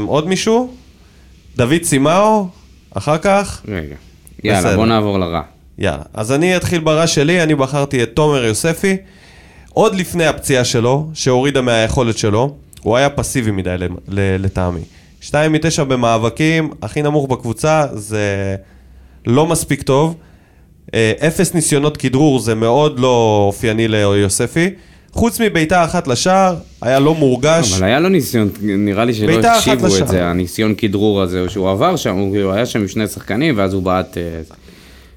[0.08, 0.74] עוד מישהו?
[1.56, 2.48] דוד סימאו,
[2.94, 3.62] אחר כך?
[3.68, 3.96] רגע.
[4.44, 4.76] יאללה, בסדר.
[4.76, 5.42] בוא נעבור לרע.
[5.78, 6.04] יאללה.
[6.14, 8.98] אז אני אתחיל ברע שלי, אני בחרתי את תומר יוספי.
[9.74, 13.76] עוד לפני הפציעה שלו, שהורידה מהיכולת שלו, הוא היה פסיבי מדי
[14.40, 14.82] לטעמי.
[15.22, 18.56] 2 מ-9 במאבקים, הכי נמוך בקבוצה, זה
[19.26, 20.16] לא מספיק טוב.
[20.94, 24.70] אה, אפס ניסיונות כדרור, זה מאוד לא אופייני ליוספי.
[25.12, 27.74] חוץ מבעיטה אחת לשער, היה לא מורגש.
[27.74, 30.02] אבל היה לו ניסיון, נראה לי שלא הקשיבו לשער.
[30.02, 33.74] את זה, הניסיון כדרור הזה, שהוא עבר שם, הוא היה שם עם שני שחקנים, ואז
[33.74, 34.18] הוא בעט...
[34.18, 34.24] אה,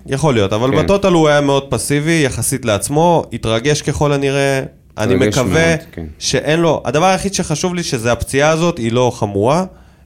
[0.07, 0.85] יכול להיות, אבל כן.
[0.85, 4.63] בטוטל הוא היה מאוד פסיבי יחסית לעצמו, התרגש ככל הנראה.
[4.99, 6.05] אני מקווה מאוד, כן.
[6.19, 9.65] שאין לו, הדבר היחיד שחשוב לי שזה הפציעה הזאת, היא לא חמורה,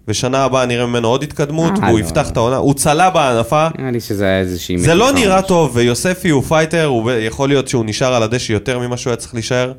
[0.09, 2.05] ושנה הבאה נראה ממנו עוד התקדמות, אה, והוא לא.
[2.05, 4.79] יפתח את העונה, הוא צלה בהנפה, נראה לי שזה היה איזושהי...
[4.79, 5.43] זה לא נראה.
[5.43, 9.17] טוב, ויוספי הוא פייטר, הוא יכול להיות שהוא נשאר על הדשא יותר ממה שהוא היה
[9.17, 9.73] צריך להישאר.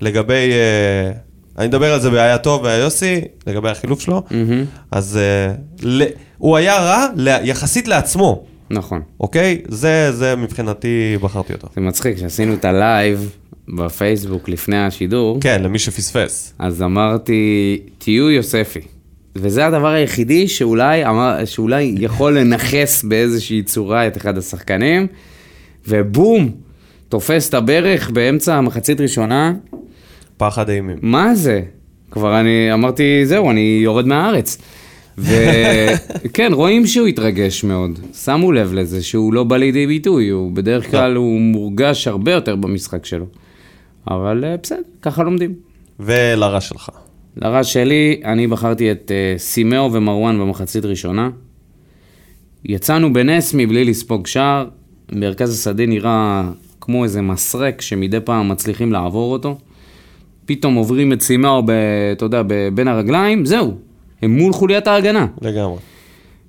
[0.00, 1.10] לגבי, אה,
[1.58, 4.22] אני מדבר על זה בהיה טוב והיה יוסי, לגבי החילוף שלו.
[4.90, 5.52] אז אה,
[5.82, 6.02] ל-
[6.38, 8.44] הוא היה רע ל- יחסית לעצמו.
[8.70, 9.00] נכון.
[9.20, 9.58] אוקיי?
[9.68, 11.68] זה, זה מבחינתי בחרתי אותו.
[11.74, 13.30] זה מצחיק, כשעשינו את הלייב
[13.68, 16.52] בפייסבוק לפני השידור, כן, למי שפספס.
[16.58, 17.32] אז אמרתי,
[17.98, 18.80] תהיו יוספי.
[19.40, 25.06] וזה הדבר היחידי שאולי, אמר, שאולי יכול לנכס באיזושהי צורה את אחד השחקנים,
[25.88, 26.50] ובום,
[27.08, 29.52] תופס את הברך באמצע המחצית ראשונה,
[30.36, 30.98] פחד אימים.
[31.02, 31.62] מה זה?
[32.10, 34.58] כבר אני אמרתי, זהו, אני יורד מהארץ.
[35.18, 37.98] וכן, רואים שהוא התרגש מאוד.
[38.24, 42.56] שמו לב לזה שהוא לא בא לידי ביטוי, הוא בדרך כלל הוא מורגש הרבה יותר
[42.56, 43.26] במשחק שלו.
[44.10, 45.54] אבל אה, בסדר, ככה לומדים.
[46.00, 46.90] ולרע שלך.
[47.36, 51.30] לרע שלי, אני בחרתי את uh, סימאו ומרואן במחצית ראשונה.
[52.64, 54.68] יצאנו בנס מבלי לספוג שער,
[55.12, 59.58] מרכז השדה נראה כמו איזה מסרק שמדי פעם מצליחים לעבור אותו.
[60.46, 61.62] פתאום עוברים את סימאו,
[62.12, 62.42] אתה יודע,
[62.74, 63.74] בין הרגליים, זהו,
[64.22, 65.26] הם מול חוליית ההגנה.
[65.42, 65.78] לגמרי.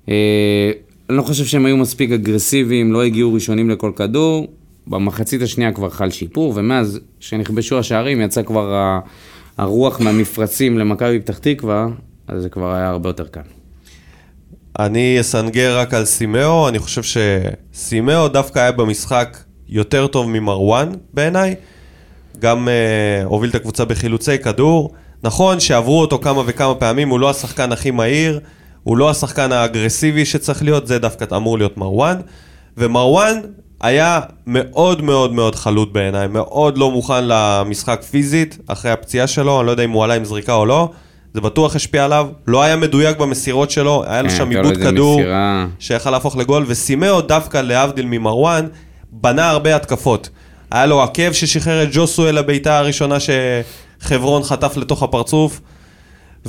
[0.08, 0.70] אה,
[1.10, 4.46] אני לא חושב שהם היו מספיק אגרסיביים, לא הגיעו ראשונים לכל כדור.
[4.86, 8.98] במחצית השנייה כבר חל שיפור, ומאז שנכבשו השערים יצא כבר
[9.58, 11.86] הרוח מהמפרצים למכבי פתח תקווה,
[12.28, 13.40] אז זה כבר היה הרבה יותר קל.
[14.78, 21.54] אני אסנגר רק על סימאו, אני חושב שסימאו דווקא היה במשחק יותר טוב ממרואן בעיניי.
[22.38, 24.94] גם uh, הוביל את הקבוצה בחילוצי כדור.
[25.22, 28.40] נכון שעברו אותו כמה וכמה פעמים, הוא לא השחקן הכי מהיר,
[28.82, 32.16] הוא לא השחקן האגרסיבי שצריך להיות, זה דווקא אמור להיות מרואן.
[32.76, 33.40] ומרואן
[33.80, 39.66] היה מאוד מאוד מאוד חלוט בעיניי, מאוד לא מוכן למשחק פיזית אחרי הפציעה שלו, אני
[39.66, 40.90] לא יודע אם הוא עלה עם זריקה או לא,
[41.34, 44.76] זה בטוח השפיע עליו, לא היה מדויק במסירות שלו, היה לו כן, שם לו עיבוד
[44.76, 45.20] איזה כדור.
[45.78, 48.66] שיכל להפוך לגול, וסימאו דווקא להבדיל ממרואן,
[49.12, 50.28] בנה הרבה התקפות.
[50.70, 55.60] היה לו עקב ששחרר את ג'וסואל לבעיטה הראשונה שחברון חטף לתוך הפרצוף,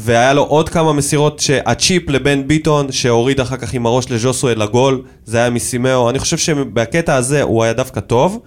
[0.01, 5.01] והיה לו עוד כמה מסירות שהצ'יפ לבן ביטון, שהוריד אחר כך עם הראש לג'וסואל לגול,
[5.25, 6.09] זה היה מסימאו.
[6.09, 8.39] אני חושב שבקטע הזה הוא היה דווקא טוב.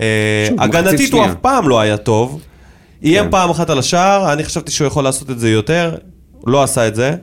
[0.00, 1.24] אה, הגנתית הוא.
[1.24, 2.40] אף פעם לא היה טוב.
[3.04, 3.30] איים כן.
[3.30, 5.94] פעם אחת על השער, אני חשבתי שהוא יכול לעשות את זה יותר,
[6.46, 7.14] לא עשה את זה.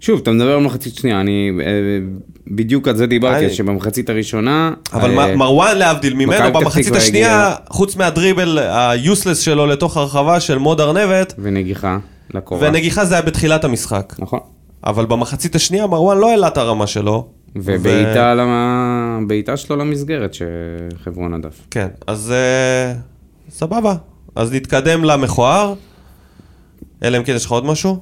[0.00, 1.66] שוב, אתה מדבר על מחצית שנייה, אני אה,
[2.48, 4.70] בדיוק על זה דיברתי, אני- שבמחצית הראשונה...
[4.92, 10.58] אבל אה, מרואן להבדיל ממנו, במחצית השנייה, הגיעה- חוץ מהדריבל היוסלס שלו לתוך הרחבה של
[10.58, 11.98] מוד ארנבת, ונגיחה
[12.34, 12.68] לקורה.
[12.68, 14.14] ונגיחה זה היה בתחילת המשחק.
[14.18, 14.40] נכון.
[14.84, 17.28] אבל במחצית השנייה מרואן לא העלה את הרמה שלו.
[17.56, 19.18] ובעיטה למה...
[19.26, 21.66] בעיטה שלו למסגרת שחברון הדף.
[21.70, 22.94] כן, אז אה,
[23.50, 23.94] סבבה.
[24.34, 25.74] אז נתקדם למכוער.
[27.02, 27.98] אלא אם כן יש לך עוד משהו?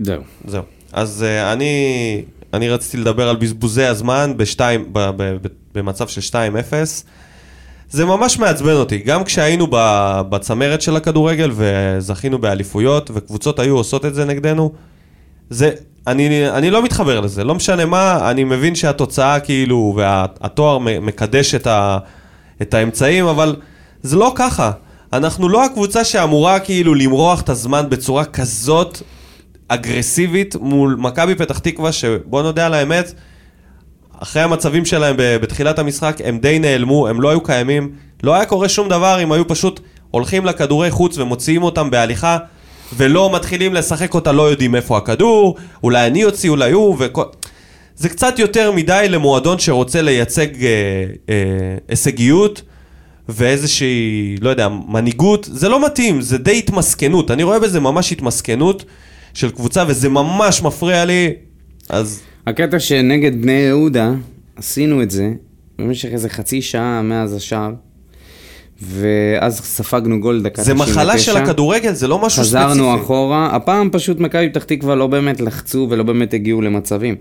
[0.00, 0.22] זהו.
[0.44, 0.62] זהו.
[0.92, 6.20] אז uh, אני, אני רציתי לדבר על בזבוזי הזמן בשתיים, ב, ב, ב, במצב של
[6.20, 6.34] 2-0.
[7.90, 8.98] זה ממש מעצבן אותי.
[8.98, 9.66] גם כשהיינו
[10.28, 14.72] בצמרת של הכדורגל וזכינו באליפויות וקבוצות היו עושות את זה נגדנו,
[15.50, 15.70] זה,
[16.06, 21.66] אני, אני לא מתחבר לזה, לא משנה מה, אני מבין שהתוצאה כאילו, והתואר מקדש את,
[21.66, 21.98] ה,
[22.62, 23.56] את האמצעים, אבל
[24.02, 24.70] זה לא ככה.
[25.12, 29.02] אנחנו לא הקבוצה שאמורה כאילו למרוח את הזמן בצורה כזאת
[29.68, 33.12] אגרסיבית מול מכבי פתח תקווה, שבוא נודה על האמת,
[34.22, 37.92] אחרי המצבים שלהם בתחילת המשחק, הם די נעלמו, הם לא היו קיימים.
[38.22, 42.38] לא היה קורה שום דבר אם היו פשוט הולכים לכדורי חוץ ומוציאים אותם בהליכה,
[42.96, 47.22] ולא מתחילים לשחק אותה, לא יודעים איפה הכדור, אולי אני אוציא, אולי הוא, וכל...
[47.96, 50.68] זה קצת יותר מדי למועדון שרוצה לייצג אה,
[51.28, 51.34] אה,
[51.88, 52.62] הישגיות
[53.28, 55.48] ואיזושהי, לא יודע, מנהיגות.
[55.52, 57.30] זה לא מתאים, זה די התמסכנות.
[57.30, 58.84] אני רואה בזה ממש התמסכנות
[59.34, 61.32] של קבוצה, וזה ממש מפריע לי.
[61.88, 64.12] אז הקטע שנגד בני יהודה,
[64.56, 65.32] עשינו את זה
[65.78, 67.72] במשך איזה חצי שעה מאז השער,
[68.82, 70.92] ואז ספגנו גול דקה זה 99.
[70.92, 72.64] מחלה של הכדורגל, זה לא משהו ספציפי.
[72.64, 77.14] חזרנו אחורה, הפעם פשוט מכבי פתח תקווה לא באמת לחצו ולא באמת הגיעו למצבים.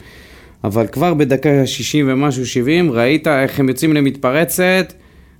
[0.63, 4.93] אבל כבר בדקה 60 ומשהו 70, ראית איך הם יוצאים למתפרצת,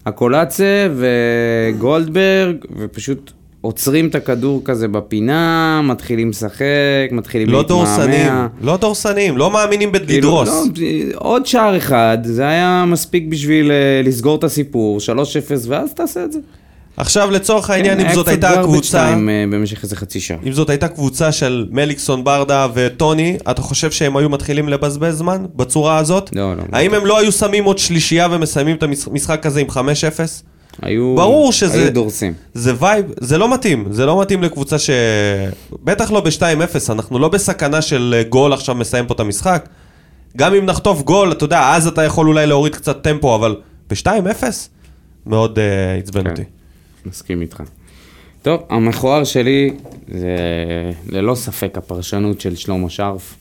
[0.06, 3.32] הקולצה וגולדברג, ופשוט
[3.66, 7.84] עוצרים את הכדור כזה בפינה, מתחילים לשחק, מתחילים לא להתמהמה.
[7.84, 10.50] דורסנים, לא דורסנים, לא מאמינים כאילו, בלדרוס.
[10.50, 10.64] לא,
[11.16, 15.02] עוד שער אחד, זה היה מספיק בשביל אה, לסגור את הסיפור, 3-0,
[15.68, 16.40] ואז תעשה את זה.
[16.98, 20.38] עכשיו לצורך העניין, כן, אם זאת היה הייתה קבוצה, time, אה, במשך איזה חצי שעה.
[20.46, 25.46] אם זאת הייתה קבוצה של מליקסון ברדה וטוני, אתה חושב שהם היו מתחילים לבזבז זמן
[25.56, 26.30] בצורה הזאת?
[26.36, 26.64] לא, לא.
[26.72, 29.76] האם הם לא היו שמים עוד שלישייה ומסיימים את המשחק הזה עם 5-0?
[30.82, 31.16] היו...
[31.16, 32.34] ברור שזה- היו דורסים.
[32.54, 34.90] זה וייב, זה לא מתאים, זה לא מתאים לקבוצה ש...
[35.84, 39.70] בטח לא ב-2-0, אנחנו לא בסכנה של אה, גול עכשיו מסיים פה את המשחק.
[40.38, 43.56] גם אם נחטוף גול, אתה יודע, אז אתה יכול אולי להוריד קצת טמפו, אבל
[43.90, 44.44] ב-2-0
[45.26, 45.62] מאוד uh,
[46.04, 46.30] עצבן כן.
[46.30, 46.44] אותי.
[47.06, 47.64] מסכים איתך.
[48.42, 49.74] טוב, המכוער שלי
[50.08, 50.30] זה
[51.10, 53.36] ללא ספק הפרשנות של שלמה שרף.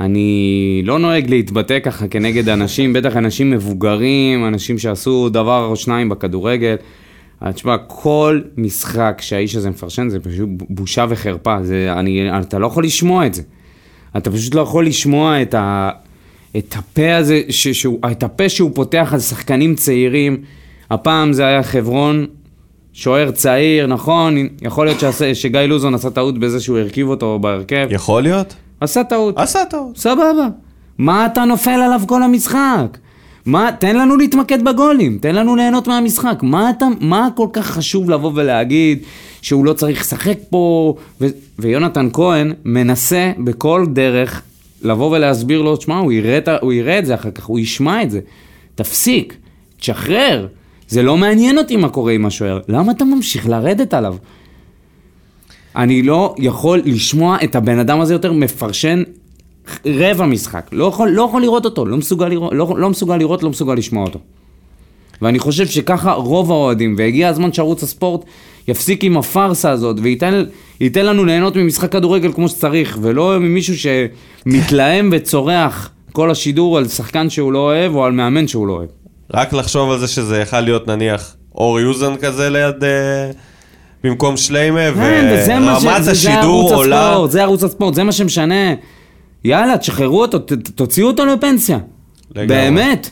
[0.00, 6.08] אני לא נוהג להתבטא ככה כנגד אנשים, בטח אנשים מבוגרים, אנשים שעשו דבר או שניים
[6.08, 6.76] בכדורגל.
[7.54, 11.56] תשמע, כל משחק שהאיש הזה מפרשן זה פשוט בושה וחרפה.
[11.62, 13.42] זה, אני, אתה לא יכול לשמוע את זה.
[14.16, 15.90] אתה פשוט לא יכול לשמוע את, ה,
[16.56, 20.36] את הפה הזה, ש, שהוא, את הפה שהוא פותח על שחקנים צעירים.
[20.90, 22.26] הפעם זה היה חברון,
[22.92, 27.88] שוער צעיר, נכון, יכול להיות שעשה, שגיא לוזון עשה טעות בזה שהוא הרכיב אותו בהרכב.
[27.90, 28.54] יכול להיות?
[28.80, 29.38] עשה טעות.
[29.38, 29.92] עשה טוב.
[29.96, 30.48] סבבה.
[30.98, 32.98] מה אתה נופל עליו כל המשחק?
[33.46, 36.38] מה, תן לנו להתמקד בגולים, תן לנו ליהנות מהמשחק.
[36.42, 38.98] מה אתה, מה כל כך חשוב לבוא ולהגיד
[39.42, 40.94] שהוא לא צריך לשחק פה?
[41.20, 41.26] ו,
[41.58, 44.42] ויונתן כהן מנסה בכל דרך
[44.82, 48.10] לבוא ולהסביר לו, תשמע, הוא יראה, הוא יראה את זה אחר כך, הוא ישמע את
[48.10, 48.20] זה.
[48.74, 49.36] תפסיק,
[49.80, 50.46] תשחרר.
[50.88, 52.60] זה לא מעניין אותי מה קורה עם השוער.
[52.68, 54.16] למה אתה ממשיך לרדת עליו?
[55.76, 59.02] אני לא יכול לשמוע את הבן אדם הזה יותר מפרשן
[59.86, 60.68] רבע משחק.
[60.72, 63.74] לא יכול, לא יכול לראות אותו, לא מסוגל לראות, לא, לא מסוגל לראות, לא מסוגל
[63.74, 64.18] לשמוע אותו.
[65.22, 68.24] ואני חושב שככה רוב האוהדים, והגיע הזמן שערוץ הספורט
[68.68, 70.44] יפסיק עם הפארסה הזאת, וייתן
[70.80, 77.30] ייתן לנו ליהנות ממשחק כדורגל כמו שצריך, ולא ממישהו שמתלהם וצורח כל השידור על שחקן
[77.30, 78.88] שהוא לא אוהב, או על מאמן שהוא לא אוהב.
[79.34, 82.84] רק לחשוב על זה שזה יכול להיות נניח אור יוזן כזה ליד...
[82.84, 83.30] אה,
[84.04, 85.36] במקום שליימה, כן.
[85.48, 87.18] ורמת השידור עולה...
[87.28, 88.74] זה ערוץ הספורט, זה מה שמשנה.
[89.44, 91.78] יאללה, תשחררו אותו, ת- תוציאו אותו לפנסיה.
[92.30, 92.46] לגמרי.
[92.46, 93.10] באמת.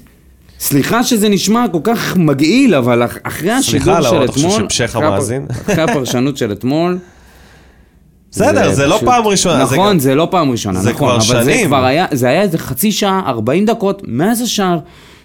[0.61, 4.46] סליחה שזה נשמע כל כך מגעיל, אבל אח- אחרי השידור סליחה, של לא, אתה חושב
[4.48, 4.68] אתמול...
[4.70, 4.96] שפשך
[5.70, 6.98] אחרי הפרשנות של אתמול...
[8.31, 9.62] בסדר, זה לא פעם ראשונה.
[9.62, 11.20] נכון, זה לא פעם ראשונה, זה נכון.
[11.20, 11.62] כבר אבל זה.
[11.66, 14.79] כבר היה, זה היה איזה חצי שעה, 40 דקות, מאז השער,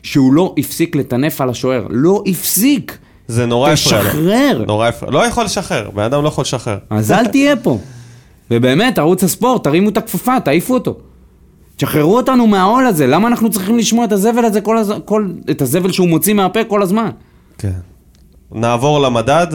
[0.04, 1.88] שהוא לא הפסיק לטנף על השוער.
[1.90, 2.98] לא הפסיק.
[3.34, 4.10] זה נורא הפריע לו.
[4.10, 4.64] תשחרר.
[4.68, 5.12] נורא הפריע.
[5.12, 6.78] לא יכול לשחרר, בן אדם לא יכול לשחרר.
[6.90, 7.78] אז אל תהיה פה.
[8.52, 10.96] ובאמת, ערוץ הספורט, תרימו את הכפפה, תעיפו אותו.
[11.76, 14.94] תשחררו אותנו מהעול הזה, למה אנחנו צריכים לשמוע את הזבל הזה, כל הז...
[15.06, 15.28] כל...
[15.52, 17.10] את הזבל שהוא מוציא מהפה כל הזמן?
[17.58, 17.72] כן.
[18.52, 19.48] נעבור למדד,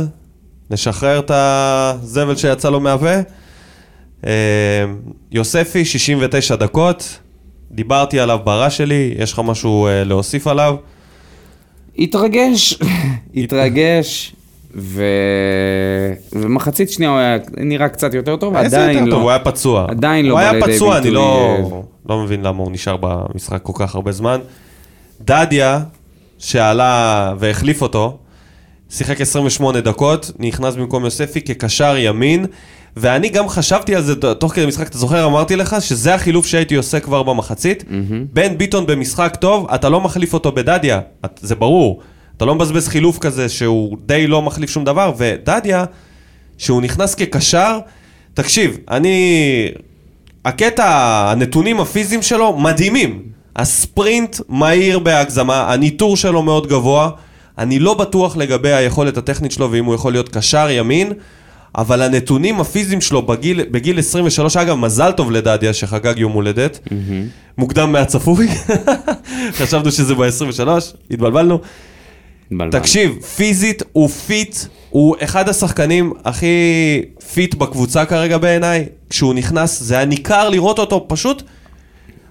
[0.71, 3.15] נשחרר את הזבל שיצא לו מהפה,
[4.27, 4.33] אה,
[5.33, 7.19] יוספי, 69 דקות,
[7.71, 10.77] דיברתי עליו ברע שלי, יש לך משהו אה, להוסיף עליו?
[11.99, 12.79] התרגש,
[13.37, 14.35] התרגש,
[14.75, 15.05] ו...
[16.33, 19.11] ומחצית שנייה הוא היה נראה קצת יותר טוב, עדיין יותר לא.
[19.11, 19.87] טוב, הוא היה פצוע.
[19.89, 22.73] עדיין לא הוא בא היה לידי פצוע, אני ביטוי, לא, אה, לא מבין למה הוא
[22.73, 24.41] נשאר במשחק כל כך הרבה זמן.
[25.21, 25.81] דדיה,
[26.39, 28.19] שעלה והחליף אותו,
[28.91, 32.47] שיחק 28 דקות, נכנס במקום יוספי כקשר ימין,
[33.01, 36.75] ואני גם חשבתי על זה תוך כדי משחק, אתה זוכר, אמרתי לך שזה החילוף שהייתי
[36.75, 37.85] עושה כבר במחצית.
[38.33, 42.01] בן ביטון במשחק טוב, אתה לא מחליף אותו בדדיה, את- זה ברור.
[42.37, 45.85] אתה לא מבזבז חילוף כזה שהוא די לא מחליף שום דבר, ודדיה,
[46.59, 47.79] שהוא נכנס כקשר,
[48.35, 49.69] תקשיב, אני...
[50.45, 50.85] הקטע,
[51.31, 53.23] הנתונים הפיזיים שלו מדהימים.
[53.57, 57.11] הספרינט מהיר בהגזמה, הניטור שלו מאוד גבוה.
[57.59, 61.13] אני לא בטוח לגבי היכולת הטכנית שלו ואם הוא יכול להיות קשר ימין,
[61.77, 66.89] אבל הנתונים הפיזיים שלו בגיל, בגיל 23, אגב, מזל טוב לדדיה שחגג יום הולדת,
[67.59, 68.49] מוקדם מהצפוי,
[69.59, 70.69] חשבנו שזה ב-23,
[71.11, 71.61] התבלבלנו.
[72.53, 72.79] התבלבל.
[72.81, 74.57] תקשיב, פיזית הוא fit,
[74.91, 76.47] הוא אחד השחקנים הכי
[77.35, 78.87] fit בקבוצה כרגע בעיניי.
[79.11, 81.43] כשהוא נכנס, זה היה ניכר לראות אותו, פשוט...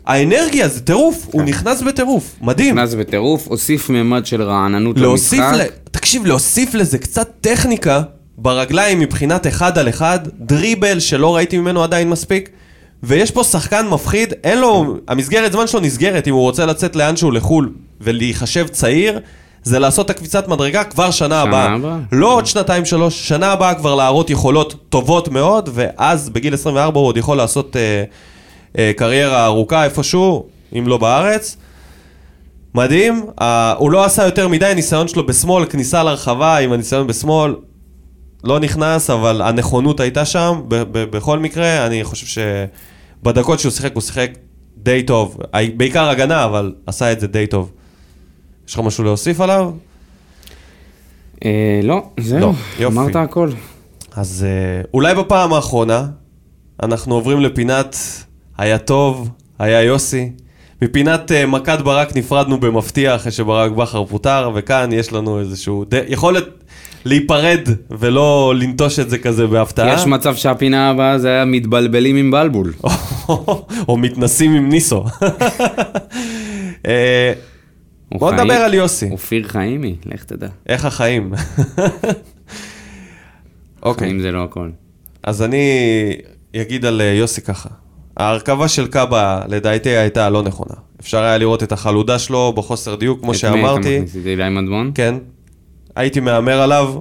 [0.05, 2.75] האנרגיה זה טירוף, הוא נכנס בטירוף, מדהים.
[2.79, 5.67] נכנס בטירוף, הוסיף ממד של רעננות להוסיף, למשחק.
[5.67, 5.89] ל...
[5.91, 8.01] תקשיב, להוסיף לזה קצת טכניקה
[8.37, 12.49] ברגליים מבחינת אחד על אחד, דריבל שלא ראיתי ממנו עדיין מספיק,
[13.03, 17.31] ויש פה שחקן מפחיד, אין לו, המסגרת זמן שלו נסגרת, אם הוא רוצה לצאת לאנשהו
[17.31, 19.19] לחו"ל ולהיחשב צעיר,
[19.63, 21.73] זה לעשות את הקפיצת מדרגה כבר שנה הבאה.
[21.73, 21.97] הבאה.
[22.11, 27.07] לא עוד שנתיים שלוש, שנה הבאה כבר להראות יכולות טובות מאוד, ואז בגיל 24 הוא
[27.07, 28.03] עוד יכול לעשות אה,
[28.77, 30.45] אה, קריירה ארוכה איפשהו,
[30.77, 31.57] אם לא בארץ.
[32.75, 33.43] מדהים, uh,
[33.77, 37.55] הוא לא עשה יותר מדי, הניסיון שלו בשמאל, כניסה לרחבה עם הניסיון בשמאל,
[38.43, 42.41] לא נכנס, אבל הנכונות הייתה שם, ב- ב- בכל מקרה, אני חושב
[43.21, 44.31] שבדקות שהוא שיחק, הוא שיחק
[44.77, 45.37] די טוב,
[45.77, 47.71] בעיקר הגנה, אבל עשה את זה די טוב.
[48.67, 49.71] יש לך משהו להוסיף עליו?
[51.45, 52.85] אה, לא, לא, זהו, יופי.
[52.85, 53.49] אמרת הכל.
[54.15, 56.05] אז uh, אולי בפעם האחרונה,
[56.83, 57.97] אנחנו עוברים לפינת
[58.57, 60.31] היה טוב, היה יוסי.
[60.81, 65.93] מפינת uh, מכת ברק נפרדנו במפתיע אחרי שברק בכר פוטר, וכאן יש לנו איזשהו ד...
[66.07, 66.43] יכולת
[67.07, 69.93] להיפרד ולא לנטוש את זה כזה בהפתעה.
[69.93, 72.73] יש מצב שהפינה הבאה זה היה מתבלבלים עם בלבול.
[73.87, 75.05] או מתנסים עם ניסו.
[76.87, 77.33] אה,
[78.11, 79.09] בוא נדבר על יוסי.
[79.11, 80.47] אופיר חיימי, לך תדע.
[80.69, 81.33] איך החיים?
[83.83, 84.07] אוקיי.
[84.07, 84.69] חיים זה לא הכל.
[85.23, 85.65] אז אני
[86.55, 87.69] אגיד על אה, יוסי ככה.
[88.17, 90.73] ההרכבה של קאבה לדעתי הייתה לא נכונה.
[90.99, 93.79] אפשר היה לראות את החלודה שלו בחוסר דיוק, כמו את מי שאמרתי.
[93.79, 94.15] מכניס?
[94.15, 94.91] את אילי מדמון?
[94.95, 95.15] כן.
[95.97, 96.93] הייתי מהמר עליו.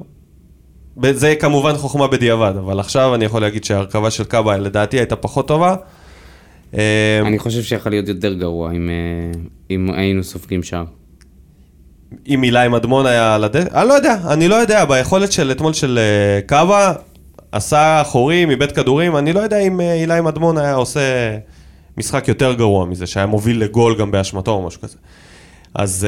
[1.11, 5.49] זה כמובן חוכמה בדיעבד, אבל עכשיו אני יכול להגיד שההרכבה של קאבה לדעתי הייתה פחות
[5.49, 5.77] טובה.
[6.75, 10.85] אה, אני חושב שיכול להיות יותר גרוע אם, אה, אם היינו סופגים שער.
[12.29, 15.73] אם אילי מדמון היה על הדשא, אני לא יודע, אני לא יודע, ביכולת של אתמול
[15.73, 16.93] של אה, קאבה,
[17.53, 21.01] עשה חורים, איבד כדורים, אני לא יודע אם אה, אילי מדמון היה עושה
[21.99, 24.97] משחק יותר גרוע מזה, שהיה מוביל לגול גם באשמתו או משהו כזה.
[25.75, 26.07] אז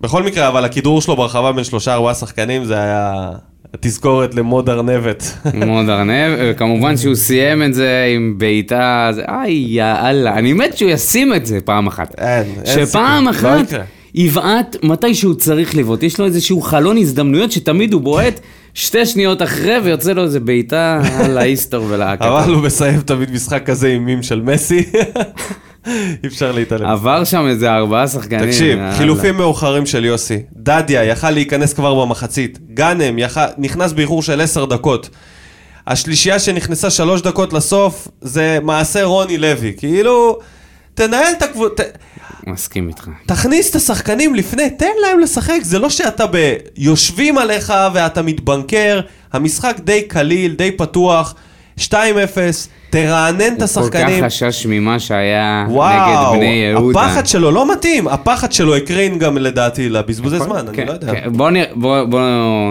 [0.00, 3.30] בכל מקרה, אבל הכידור שלו ברחבה בין שלושה ארבעה שחקנים, זה היה
[3.80, 5.32] תזכורת למוד ארנבת.
[5.54, 11.34] מאוד ארנב, וכמובן שהוא סיים את זה עם בעיטה, איי יאללה, אני מת שהוא ישים
[11.34, 12.14] את זה פעם אחת.
[12.18, 13.72] אין, אין שפעם לא אחת.
[14.14, 18.40] יבעט מתי שהוא צריך לבעוט, יש לו איזשהו חלון הזדמנויות שתמיד הוא בועט
[18.74, 22.28] שתי שניות אחרי ויוצא לו איזה בעיטה על האיסטור ולהקה.
[22.28, 24.84] אבל הוא מסיים תמיד משחק כזה עם מים של מסי,
[26.22, 26.86] אי אפשר להתעלם.
[26.86, 28.46] עבר שם איזה ארבעה שחקנים.
[28.50, 28.78] תקשיב.
[28.96, 30.38] חילופים מאוחרים של יוסי.
[30.56, 32.58] דדיה יכל להיכנס כבר במחצית.
[32.74, 35.08] גאנם יכל, נכנס באיחור של עשר דקות.
[35.86, 39.72] השלישייה שנכנסה שלוש דקות לסוף, זה מעשה רוני לוי.
[39.76, 40.38] כאילו,
[40.94, 41.82] תנהל את הקבוצה,
[42.46, 43.08] מסכים איתך.
[43.26, 45.58] תכניס את השחקנים לפני, תן להם לשחק.
[45.62, 46.54] זה לא שאתה ב...
[46.76, 49.00] יושבים עליך ואתה מתבנקר.
[49.32, 51.34] המשחק די קליל, די פתוח.
[51.78, 51.94] 2-0,
[52.90, 54.18] תרענן את הוא כל השחקנים.
[54.20, 57.00] כך חשש ממה שהיה נגד וואו, בני יהודה.
[57.04, 61.12] הפחד שלו לא מתאים, הפחד שלו הקרין גם לדעתי לבזבוזי זמן, אני כן, לא יודע.
[61.12, 61.28] כן.
[61.32, 62.20] בוא נ- בוא- בוא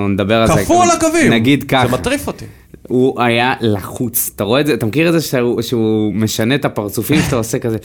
[0.10, 0.54] נדבר על זה.
[0.64, 1.32] קפוא על הקווים.
[1.34, 1.88] נגיד ככה.
[1.88, 2.46] זה מטריף אותי.
[2.88, 4.74] הוא היה לחוץ, אתה רואה את זה?
[4.74, 7.78] אתה מכיר את זה שהוא, שהוא משנה את הפרצופים שאתה עושה כזה?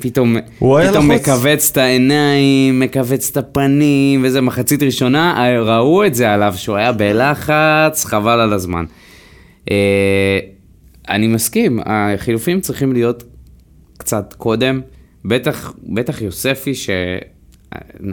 [0.00, 0.36] פתאום,
[0.90, 1.10] פתאום.
[1.10, 6.92] מכווץ את העיניים, מכווץ את הפנים, וזה מחצית ראשונה, ראו את זה עליו, שהוא היה
[6.92, 8.84] בלחץ, חבל על הזמן.
[9.70, 10.38] אה,
[11.08, 13.24] אני מסכים, החילופים צריכים להיות
[13.98, 14.80] קצת קודם,
[15.24, 16.72] בטח, בטח יוספי,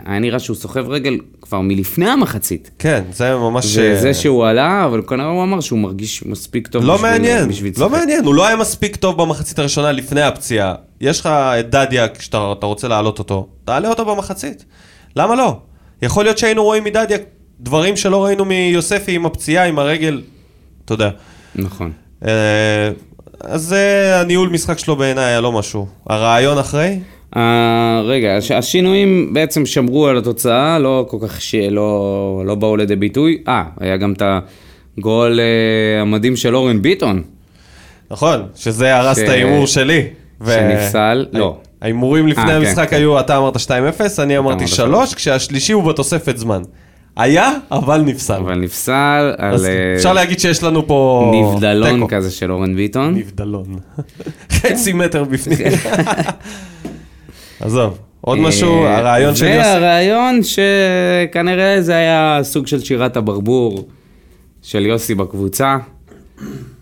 [0.06, 2.72] היה נראה שהוא סוחב רגל כבר מלפני המחצית.
[2.80, 3.66] כן, זה ממש...
[3.78, 7.48] וזה אה, שהוא עלה, אבל כנראה הוא אמר שהוא מרגיש מספיק טוב לא בשביל- מעניין,
[7.50, 8.00] בשביל לא לשחק.
[8.00, 10.76] מעניין, הוא לא היה מספיק טוב במחצית הראשונה לפני הפציעה.
[11.02, 14.66] יש לך את דדיה, כשאתה אתה רוצה להעלות אותו, תעלה אותו במחצית.
[15.16, 15.58] למה לא?
[16.02, 17.18] יכול להיות שהיינו רואים מדדיה
[17.60, 20.22] דברים שלא ראינו מיוספי עם הפציעה, עם הרגל,
[20.86, 21.10] אתה יודע.
[21.56, 21.92] נכון.
[22.26, 22.32] אה,
[23.42, 23.84] אז זה
[24.22, 25.88] הניהול משחק שלו בעיניי היה לא משהו.
[26.10, 27.00] הרעיון אחרי?
[27.38, 31.56] אה, רגע, הש- השינויים בעצם שמרו על התוצאה, לא כל כך, ש...
[31.56, 33.38] לא, לא באו לידי ביטוי.
[33.48, 34.24] אה, היה גם את
[34.98, 37.22] הגול אה, המדהים של אורן ביטון.
[38.12, 40.04] נכון, שזה הרס ש- את ההימור שלי.
[40.42, 41.58] ו- שנפסל, לא.
[41.82, 42.96] ההימורים לפני אה, כן, המשחק כן.
[42.96, 43.60] היו, אתה אמרת 2-0,
[44.20, 46.62] אני אמרתי אמרת 3, כשהשלישי הוא בתוספת זמן.
[47.20, 48.34] היה, אבל נפסל.
[48.34, 51.32] אבל נפסל על אז אה, אפשר להגיד שיש לנו פה...
[51.36, 52.08] נבדלון.
[52.08, 53.16] כזה של אורן ביטון.
[53.16, 53.66] נבדלון.
[54.52, 55.58] חצי מטר בפנים.
[57.62, 59.58] עזוב, עוד משהו, אה, הרעיון של יוסי.
[59.58, 63.88] והרעיון שכנראה זה היה סוג של שירת הברבור
[64.62, 65.78] של יוסי בקבוצה.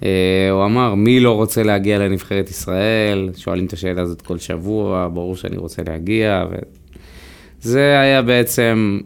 [0.03, 0.09] אה,
[0.51, 3.29] הוא אמר, מי לא רוצה להגיע לנבחרת ישראל?
[3.35, 6.43] שואלים את השאלה הזאת כל שבוע, ברור שאני רוצה להגיע.
[6.51, 6.55] ו...
[7.61, 8.99] זה היה בעצם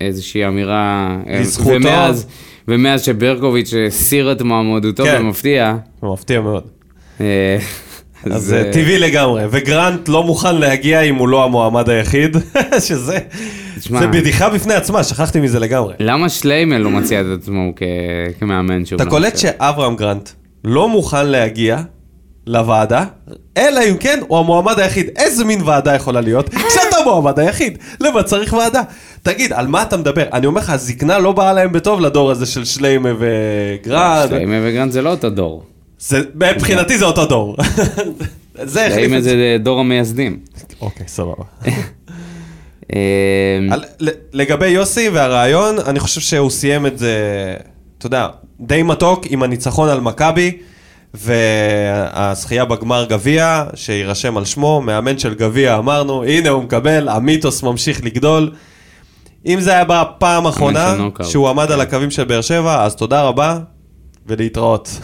[0.00, 1.08] איזושהי אמירה...
[1.28, 1.70] אה, לזכותו.
[1.70, 2.26] ומאז,
[2.68, 5.18] ומאז שברקוביץ' הסיר את מועמדותו כן.
[5.18, 6.62] במפתיע, זה מפתיע מאוד.
[7.20, 7.58] אה,
[8.24, 12.36] אז זה- זה טבעי לגמרי, וגרנט לא מוכן להגיע אם הוא לא המועמד היחיד,
[12.88, 13.18] שזה
[13.78, 14.00] תשמע.
[14.00, 15.94] זה בדיחה בפני עצמה, שכחתי מזה לגמרי.
[16.00, 17.82] למה שליימן לא מציע את עצמו כ...
[18.40, 19.00] כמאמן שוב?
[19.00, 19.38] אתה קולט?
[19.38, 20.28] שאברהם גרנט
[20.64, 21.78] לא מוכן להגיע
[22.46, 23.04] לוועדה,
[23.56, 25.06] אלא אם כן הוא המועמד היחיד.
[25.16, 26.48] איזה מין ועדה יכולה להיות?
[26.48, 27.78] כשאתה המועמד היחיד.
[28.00, 28.82] למה צריך ועדה?
[29.32, 30.24] תגיד, על מה אתה מדבר?
[30.32, 34.28] אני אומר לך, הזקנה לא באה להם בטוב לדור הזה של שליימה וגרנט.
[34.28, 35.62] שליימן וגרנט זה לא אותו דור.
[35.98, 37.56] זה- מבחינתי זה אותו דור.
[38.62, 39.30] זה החליף את זה.
[39.30, 40.38] זה דור המייסדים.
[40.80, 41.44] אוקיי, סבבה.
[42.94, 42.98] אה,
[44.32, 47.14] לגבי יוסי והרעיון, אני חושב שהוא סיים את זה,
[47.98, 48.28] אתה יודע,
[48.60, 50.58] די מתוק עם הניצחון על מכבי,
[51.14, 58.04] והזכייה בגמר גביע, שיירשם על שמו, מאמן של גביע אמרנו, הנה הוא מקבל, המיתוס ממשיך
[58.04, 58.50] לגדול.
[59.46, 60.96] אם זה היה בפעם האחרונה.
[61.22, 63.58] שהוא עמד על הקווים של באר שבע, אז תודה רבה
[64.26, 65.00] ולהתראות.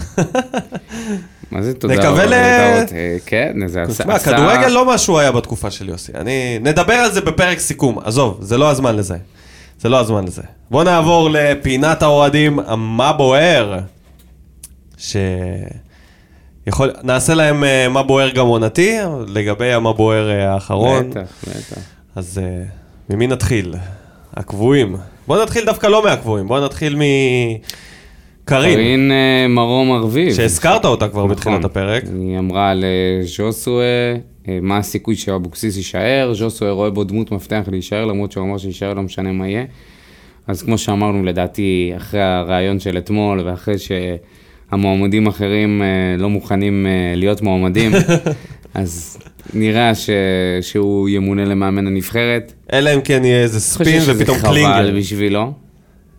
[1.51, 2.93] מה זה תודה נקווה רבה, ל- להתראות.
[2.93, 4.03] אה, כן, זה עשה...
[4.03, 6.13] תשמע, כדורגל לא מה שהוא היה בתקופה של יוסי.
[6.15, 6.59] אני...
[6.61, 7.99] נדבר על זה בפרק סיכום.
[8.05, 9.17] עזוב, זה לא הזמן לזה.
[9.81, 10.43] זה לא הזמן לזה.
[10.71, 13.79] בוא נעבור לפינת האוהדים, מה בוער?
[14.99, 15.17] ש...
[16.67, 16.91] יכול...
[17.03, 21.11] נעשה להם אה, מה בוער גם עונתי, לגבי המה בוער אה, האחרון.
[21.11, 21.79] בטח, בטח.
[22.17, 22.41] אז
[23.11, 23.75] ממי נתחיל?
[24.37, 24.97] הקבועים.
[25.27, 27.59] בוא נתחיל דווקא לא מהקבועים, בוא נתחיל מקרין,
[28.45, 30.35] קרין אה, מרום ארביב.
[30.35, 31.71] שהזכרת אותה כבר בתחילת נכון.
[31.71, 32.03] הפרק.
[32.19, 34.15] היא אמרה לז'וסואה,
[34.49, 38.95] אה, מה הסיכוי שאבוקסיס יישאר, ז'וסואה רואה בו דמות מפתח להישאר, למרות שהוא אמר שיישאר,
[38.95, 39.65] לא משנה מה יהיה.
[40.47, 47.43] אז כמו שאמרנו, לדעתי, אחרי הריאיון של אתמול, ואחרי שהמועמדים האחרים אה, לא מוכנים להיות
[47.43, 47.93] מועמדים,
[48.75, 49.19] אז
[49.55, 50.11] נראה ש...
[50.61, 52.53] שהוא ימונה למאמן הנבחרת.
[52.73, 54.97] אלא אם כן יהיה איזה אני ספין חושב שזה ופתאום חבל קלינגר.
[54.99, 55.43] בשבילו.
[55.43, 55.53] אני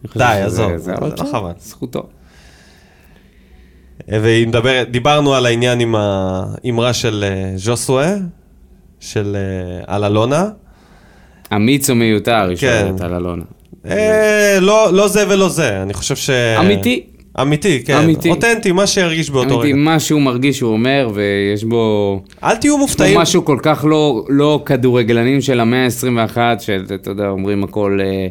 [0.08, 1.52] חושב די, שזה- עזוב, זה זה אבל לא טוב, חבל.
[1.60, 2.04] זכותו.
[4.08, 8.16] והיא מדברת, דיברנו על העניין עם האמרה של אה, ז'וסווה,
[9.00, 10.50] של אה, על אלונה.
[11.56, 12.82] אמיץ או מיותר, היא כן.
[12.88, 13.44] שואלת על אלונה.
[13.90, 16.30] אה, לא לא זה ולא זה, אני חושב ש...
[16.30, 17.06] אמיתי.
[17.42, 17.94] אמיתי, כן.
[17.94, 18.30] אמיתי.
[18.30, 19.76] אותנטי, מה שירגיש באותו אמיתי, רגע.
[19.76, 22.22] מה שהוא מרגיש הוא אומר, ויש בו...
[22.44, 23.14] אל תהיו יש מופתעים.
[23.14, 28.28] בו משהו כל כך לא, לא כדורגלנים של המאה ה-21, שאתה יודע, אומרים הכל אה,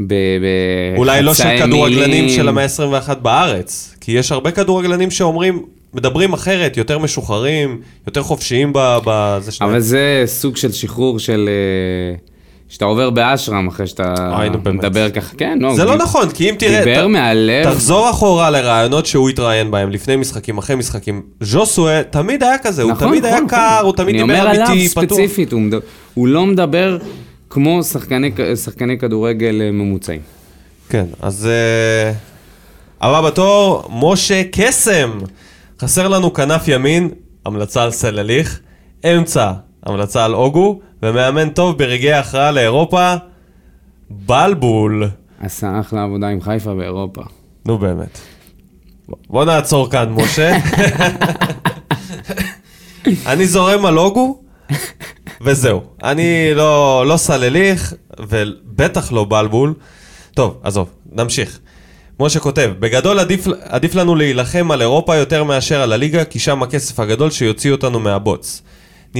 [0.00, 0.14] ב...
[0.14, 2.28] ב- אולי לא של כדורגלנים מילים.
[2.28, 5.62] של המאה ה-21 בארץ, כי יש הרבה כדורגלנים שאומרים,
[5.94, 9.70] מדברים אחרת, יותר משוחררים, יותר חופשיים ב- בזה שלהם.
[9.70, 11.48] אבל זה סוג של שחרור של...
[11.48, 12.35] אה,
[12.68, 14.78] שאתה עובר באשרם אחרי שאתה אוי, נו, באמת.
[14.78, 15.76] מדבר ככה, כן, לא.
[15.76, 16.84] זה לא דיב- נכון, כי אם תראה...
[16.84, 17.64] דיבר ת- מהלב.
[17.72, 21.22] תחזור אחורה לרעיונות שהוא התראיין בהם, לפני משחקים, אחרי משחקים.
[21.40, 23.84] ז'וסווה תמיד היה כזה, הוא נכון, תמיד היה נכון, קר, נכון.
[23.86, 25.04] הוא תמיד דיבר אני אומר עליו אמיתי, פתוח.
[25.04, 25.80] ספציפית, הוא, מדבר,
[26.14, 26.98] הוא לא מדבר
[27.50, 28.30] כמו שחקני,
[28.64, 30.20] שחקני כדורגל אה, ממוצעים.
[30.88, 31.46] כן, אז...
[31.46, 32.12] אה,
[33.00, 35.10] הבא בתור, משה קסם.
[35.80, 37.08] חסר לנו כנף ימין,
[37.46, 38.60] המלצה על סלליך,
[39.04, 39.52] אמצע,
[39.86, 43.14] המלצה על אוגו, ומאמן טוב ברגעי הכרעה לאירופה,
[44.10, 45.08] בלבול.
[45.40, 47.22] עשה אחלה עבודה עם חיפה באירופה.
[47.66, 48.18] נו באמת.
[49.28, 50.56] בוא נעצור כאן, משה.
[53.26, 54.40] אני זורם על אוגו,
[55.40, 55.82] וזהו.
[56.02, 59.74] אני לא, לא סלליך, ובטח לא בלבול.
[60.34, 61.58] טוב, עזוב, נמשיך.
[62.20, 66.62] משה כותב, בגדול עדיף, עדיף לנו להילחם על אירופה יותר מאשר על הליגה, כי שם
[66.62, 68.62] הכסף הגדול שיוציא אותנו מהבוץ.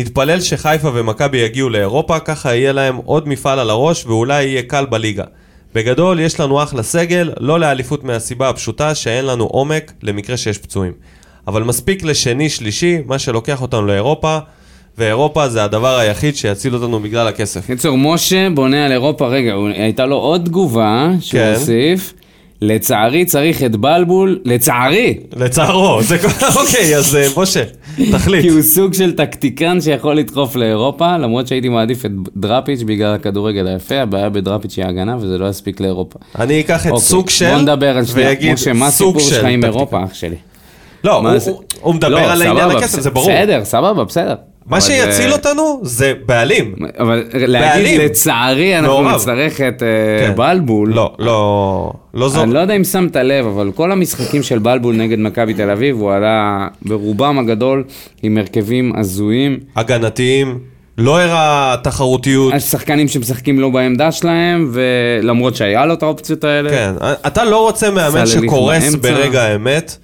[0.01, 4.87] נתפלל שחיפה ומכבי יגיעו לאירופה, ככה יהיה להם עוד מפעל על הראש ואולי יהיה קל
[4.87, 5.25] בליגה.
[5.75, 10.93] בגדול, יש לנו אחלה סגל, לא לאליפות מהסיבה הפשוטה שאין לנו עומק למקרה שיש פצועים.
[11.47, 14.39] אבל מספיק לשני, שלישי, מה שלוקח אותנו לאירופה,
[14.99, 17.67] ואירופה זה הדבר היחיד שיציל אותנו בגלל הכסף.
[17.67, 21.55] קיצור, משה בונה על אירופה, רגע, הוא- הייתה לו עוד תגובה שהוא כן.
[21.59, 22.13] הוסיף.
[22.61, 26.29] לצערי צריך את בלבול, לצערי, לצערו, זה כל...
[26.61, 27.63] אוקיי, אז אה, משה,
[28.13, 28.43] תחליט.
[28.43, 33.67] כי הוא סוג של טקטיקן שיכול לדחוף לאירופה, למרות שהייתי מעדיף את דראפיץ' בגלל הכדורגל
[33.67, 36.19] היפה, הבעיה בדראפיץ' היא ההגנה וזה לא יספיק לאירופה.
[36.39, 39.45] אני אקח את אוקיי, סוג של, בוא נדבר על שנייה, משה, מה הסיפור של שלך
[39.45, 39.65] עם.
[39.65, 40.37] אירופה, אח שלי?
[41.05, 41.51] לא, הוא- זה?
[41.81, 43.27] הוא- מדבר לא, על העניין הכסף, זה ברור.
[43.31, 44.35] בסדר, סבבה, בסדר.
[44.69, 46.75] מה שיציל זה- אותנו זה בעלים.
[46.99, 48.01] אבל להגיד.
[48.01, 49.11] לצערי אנחנו.
[49.11, 49.89] נצטרך את אה,
[50.27, 50.33] כן.
[50.37, 50.93] בלבול.
[50.95, 52.43] לא, לא, לא זו.
[52.43, 55.97] אני לא יודע אם שמת לב, אבל כל המשחקים של בלבול נגד מכבי תל אביב,
[56.01, 57.85] הוא עלה ברובם הגדול
[58.23, 59.59] עם הרכבים הזויים.
[59.77, 60.59] הגנתיים,
[60.99, 62.55] לא הראה תחרותיות.
[62.55, 66.71] יש שחקנים שמשחקים לא בעמדה שלהם, ולמרות שהיה לו את האופציות האלה.
[66.71, 66.91] כן,
[67.27, 68.97] אתה לא רוצה מאמן שקורס באמצע.
[68.99, 69.97] ברגע האמת.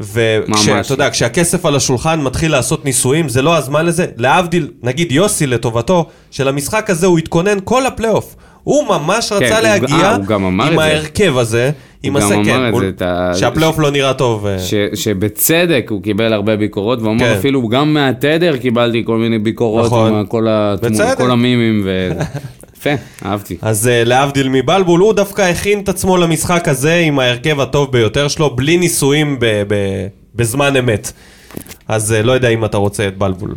[0.00, 0.68] ממש.
[0.68, 4.06] ואתה יודע, כשהכסף על השולחן מתחיל לעשות ניסויים, זה לא הזמן לזה.
[4.16, 8.36] להבדיל, נגיד יוסי לטובתו, של המשחק הזה הוא התכונן כל הפלייאוף.
[8.62, 10.82] הוא ממש כן, רצה הוא- להגיע אה, הוא גם עם זה.
[10.84, 11.70] ההרכב הזה,
[12.02, 12.40] עם גם הסכם.
[12.40, 14.46] אמר את הוא- זה, את ה- שהפלייאוף לא נראה טוב.
[14.46, 17.36] אה, ש, שבצדק הוא קיבל הרבה ביקורות, והוא אמר כן.
[17.38, 20.14] אפילו גם מהתדר קיבלתי כל מיני ביקורות, נכון.
[20.14, 21.16] עם כל, התמו, בצדק.
[21.16, 22.10] כל המימים, ו...
[22.86, 23.56] יפה, אהבתי.
[23.62, 28.28] אז uh, להבדיל מבלבול, הוא דווקא הכין את עצמו למשחק הזה עם ההרכב הטוב ביותר
[28.28, 31.12] שלו, בלי ניסויים ב- ב- בזמן אמת.
[31.88, 33.54] אז uh, לא יודע אם אתה רוצה את בלבול.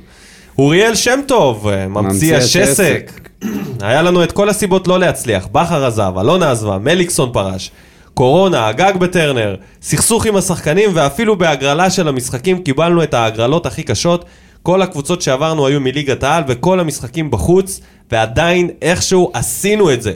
[0.58, 3.30] אוריאל שם טוב, uh, ממציא ממציא השסק.
[3.82, 5.48] היה לנו את כל הסיבות לא להצליח.
[5.52, 7.72] בכר עזב, אלונה עזבה, מליקסון פרש.
[8.14, 14.26] קורונה, הגג בטרנר, סכסוך עם השחקנים ואפילו בהגרלה של המשחקים קיבלנו את ההגרלות הכי קשות.
[14.68, 20.14] כל הקבוצות שעברנו היו מליגת העל וכל המשחקים בחוץ, ועדיין איכשהו עשינו את זה.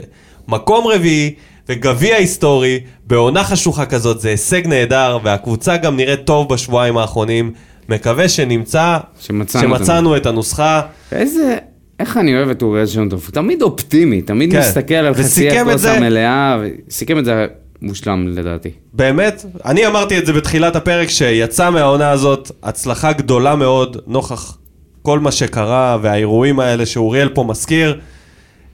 [0.48, 1.34] מקום רביעי
[1.68, 7.52] וגביע היסטורי, בעונה חשוכה כזאת זה הישג נהדר, והקבוצה גם נראית טוב בשבועיים האחרונים.
[7.88, 10.80] מקווה שנמצא, שמצאנו את שמצאנו את הנוסחה.
[11.12, 11.56] איזה...
[12.00, 14.60] איך אני אוהב את אוריאל שם טוב, הוא תמיד אופטימי, תמיד כן.
[14.60, 17.46] מסתכל על חצי את הכוס המלאה, וסיכם את זה
[17.82, 18.70] מושלם לדעתי.
[18.92, 24.58] באמת, אני אמרתי את זה בתחילת הפרק, שיצא מהעונה הזאת הצלחה גדולה מאוד, נוכח
[25.02, 28.00] כל מה שקרה והאירועים האלה שאוריאל פה מזכיר.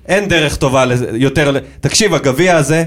[0.06, 1.52] אין דרך טובה לזה- יותר...
[1.80, 2.84] תקשיב, הגביע הזה,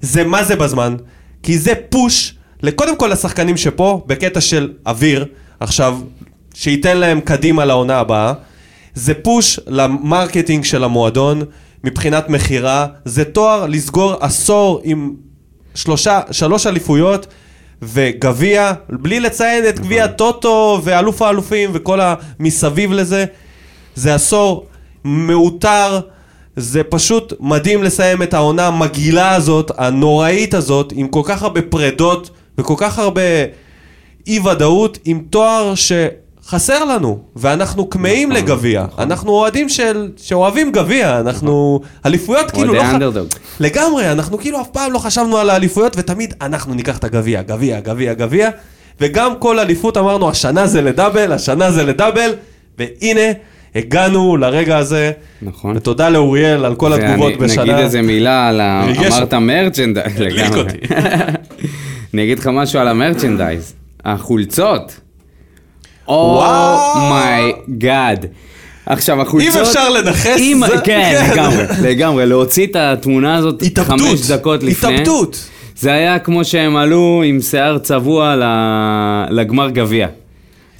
[0.00, 0.96] זה מה זה בזמן,
[1.42, 5.26] כי זה push, לקודם כל לשחקנים שפה, בקטע של אוויר,
[5.60, 5.98] עכשיו,
[6.54, 8.32] שייתן להם קדימה לעונה הבאה.
[8.94, 11.42] זה push ל marketing של המועדון,
[11.84, 15.12] מבחינת מכירה, זה תואר לסגור עשור עם
[15.74, 17.26] שלושה, שלוש אליפויות
[17.82, 23.24] וגביע, בלי לציין את גביע טוטו ואלוף האלופים וכל המסביב לזה.
[23.94, 24.66] זה עשור
[25.04, 26.00] מעוטר,
[26.56, 32.30] זה פשוט מדהים לסיים את העונה המגעילה הזאת, הנוראית הזאת, עם כל כך הרבה פרדות
[32.58, 33.22] וכל כך הרבה
[34.26, 35.74] אי ודאות, עם תואר
[36.46, 38.84] שחסר לנו, ואנחנו כמהים נכון, לגביע.
[38.92, 39.04] נכון.
[39.04, 40.08] אנחנו אוהדים של...
[40.16, 41.80] שאוהבים גביע, אנחנו...
[42.06, 42.90] אליפויות כאילו אוהדי לא...
[42.90, 43.26] ח- אנדרדוג.
[43.60, 47.80] לגמרי, אנחנו כאילו אף פעם לא חשבנו על האליפויות, ותמיד אנחנו ניקח את הגביע, גביע,
[47.80, 48.50] גביע, גביע,
[49.00, 52.30] וגם כל אליפות אמרנו, השנה זה לדאבל, השנה זה לדאבל,
[52.78, 53.20] והנה,
[53.74, 55.12] הגענו לרגע הזה,
[55.42, 55.76] נכון.
[55.76, 57.62] ותודה לאוריאל על כל התגובות ואני- בשנה.
[57.64, 58.84] נגיד איזה מילה על ה...
[58.98, 59.34] אמרת.
[59.34, 60.12] merchandise.
[62.14, 63.72] אני אגיד לך משהו על ה merchandise.
[64.04, 65.00] החולצות.
[66.08, 66.78] וואו.
[67.00, 68.26] Oh my God.
[68.86, 69.56] עכשיו החולצות...
[69.56, 72.26] אם אפשר לנכס, אם- זה- כן, לגמרי, לגמרי.
[72.26, 74.94] להוציא את התמונה הזאת התאבדות, חמש דקות לפני.
[74.94, 75.48] התאבדות.
[75.76, 78.34] זה היה כמו שהם עלו עם שיער צבוע
[79.30, 80.06] לגמר גביע.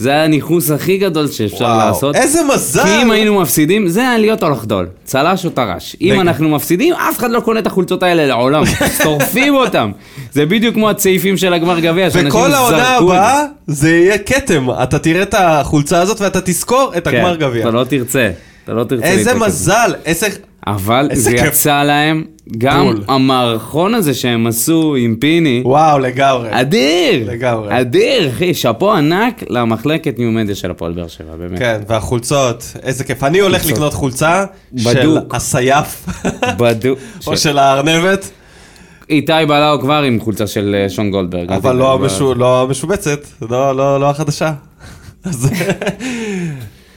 [0.03, 2.17] זה היה הניכוס הכי גדול שאפשר וואו, לעשות.
[2.17, 2.83] איזה מזל.
[2.83, 4.87] כי אם היינו מפסידים, זה היה להיות או לחדול.
[5.05, 5.97] צל"ש או טר"ש.
[6.01, 6.21] אם.
[6.21, 8.63] אנחנו מפסידים, אף אחד לא קונה את החולצות האלה לעולם.
[9.03, 9.91] שורפים אותם.
[10.33, 13.15] זה בדיוק כמו הצעיפים של הגמר גביע, שאנשים וכל העונה זרקו את זה.
[13.15, 17.63] הבאה זה יהיה כתם, אתה תראה את החולצה הזאת ואתה תזכור את הגמר כן, גביע.
[17.63, 18.31] אתה לא תרצה.
[18.65, 19.05] אתה לא תרצה.
[19.05, 19.35] איזה.
[19.35, 20.27] מזל, איזה...
[20.67, 21.43] אבל זה כיף.
[21.47, 22.25] יצא להם,
[22.59, 23.05] גם בול.
[23.09, 26.49] המערכון הזה שהם עשו עם פיני, וואו, לגמרי.
[26.61, 27.31] אדיר!
[27.31, 27.81] לגמרי.
[27.81, 31.59] אדיר, אחי, שאפו ענק למחלקת ניו-מדיה של הפועל באר שבע, באמת.
[31.59, 33.25] כן, והחולצות, איזה כיף.
[33.25, 33.77] אני הולך חולצות.
[33.79, 34.45] לקנות חולצה
[34.77, 35.35] של בדוק.
[35.35, 36.07] הסייף,
[36.59, 36.99] בדוק.
[37.27, 38.31] או של הארנבת,
[39.11, 41.53] איתי בלאו כבר עם חולצה של אה, שון גולדברג.
[41.53, 44.53] אבל לא המשו- לא המשובצת, לא- לא לא החדשה.
[45.25, 45.51] אז-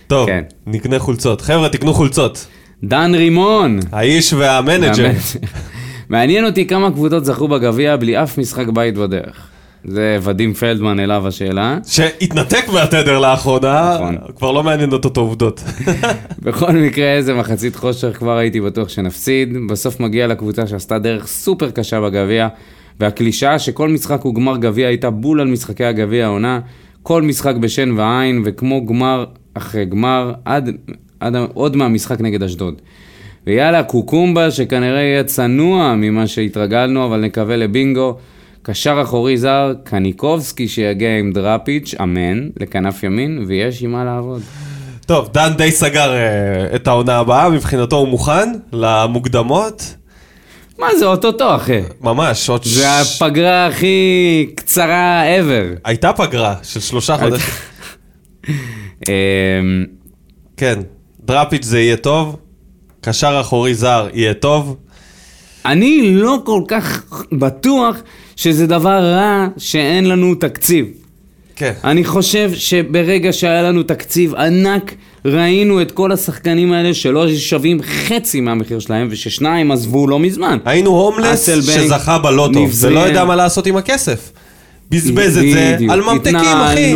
[0.08, 0.44] טוב, כן.
[0.68, 1.42] נקנה חולצות.
[1.42, 2.48] חבר'ה, תקנו חולצות.
[2.84, 3.80] דן רימון.
[3.92, 5.12] האיש והמנג'ר.
[6.10, 9.48] מעניין אותי כמה קבוצות זכו בגביע בלי אף משחק בית בדרך.
[9.88, 11.78] זה ודים פלדמן אליו השאלה.
[11.88, 14.18] שהתנתק מהתדר לאחרונה, נכון.
[14.36, 15.64] כבר לא מעניין אותו את העובדות.
[16.46, 19.58] בכל מקרה, איזה מחצית חושך כבר הייתי בטוח שנפסיד.
[19.70, 22.48] בסוף מגיע לקבוצה שעשתה דרך סופר קשה בגביע,
[23.00, 26.60] והקלישאה שכל משחק הוא גמר גביע הייתה בול על משחקי הגביע העונה.
[27.04, 30.70] כל משחק בשן ועין, וכמו גמר אחרי גמר, עד,
[31.20, 32.82] עד, עוד מהמשחק נגד אשדוד.
[33.48, 38.18] ויאללה, קוקומבה, שכנראה יהיה צנוע ממה שהתרגלנו, אבל נקווה לבינגו.
[38.62, 44.42] קשר אחורי זר, קניקובסקי שיגיע עם דראפיץ', אמן, לכנף ימין, ויש עם מה לעבוד.
[45.06, 49.96] טוב, דן די סגר אה, את העונה הבאה, מבחינתו הוא מוכן למוקדמות.
[50.80, 51.82] מה זה, אוטוטו, אחי?
[52.02, 55.80] ממש, עוד זה הפגרה הכי קצרה ever.
[55.84, 57.54] הייתה פגרה של שלושה חודשים.
[59.10, 59.86] אמ,
[60.58, 60.80] כן,
[61.26, 62.36] דראפיץ' זה יהיה טוב,
[63.02, 64.76] קשר אחורי זר יהיה טוב.
[65.66, 67.96] אני לא כל כך בטוח
[68.36, 70.86] שזה דבר רע שאין לנו תקציב.
[71.56, 71.74] כן.
[71.84, 74.96] אני חושב שברגע שהיה לנו תקציב ענק,
[75.26, 80.58] ראינו את כל השחקנים האלה שלא שווים חצי מהמחיר שלהם, וששניים עזבו לא מזמן.
[80.66, 83.00] היינו הומלס שזכה בלוטו, ולא.
[83.00, 84.32] יודע מה לעשות עם הכסף.
[84.90, 85.78] בזבז את זה.
[85.90, 86.94] על ממתקים, אחי.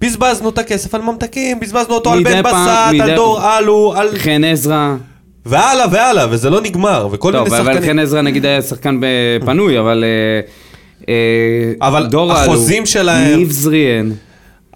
[0.00, 4.08] בזבזנו את הכסף על ממתקים, בזבזנו אותו על בן בסט, על דור אלו, על...
[4.18, 4.94] חן עזרא,
[5.46, 7.90] והלאה והלאה, וזה לא נגמר, וכל מיני טוב, אבל שחקנים.
[7.90, 10.04] חן עזרא נגיד היה שחקן בפנוי, אבל...
[10.04, 10.40] אה,
[11.08, 14.10] אה, אבל החוזים שלהם- ניב זריאן,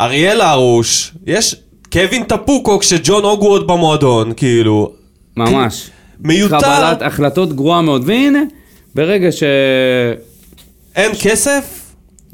[0.00, 1.56] אריאל הרוש, יש
[1.92, 4.92] קווין טפוקו כשג'ון אוגו עוד במועדון, כאילו.
[5.36, 5.90] ממש.
[6.20, 8.38] מיותר, קבלת החלטות גרועה מאוד, והנה,
[8.94, 9.42] ברגע ש...
[10.96, 11.83] אין כסף,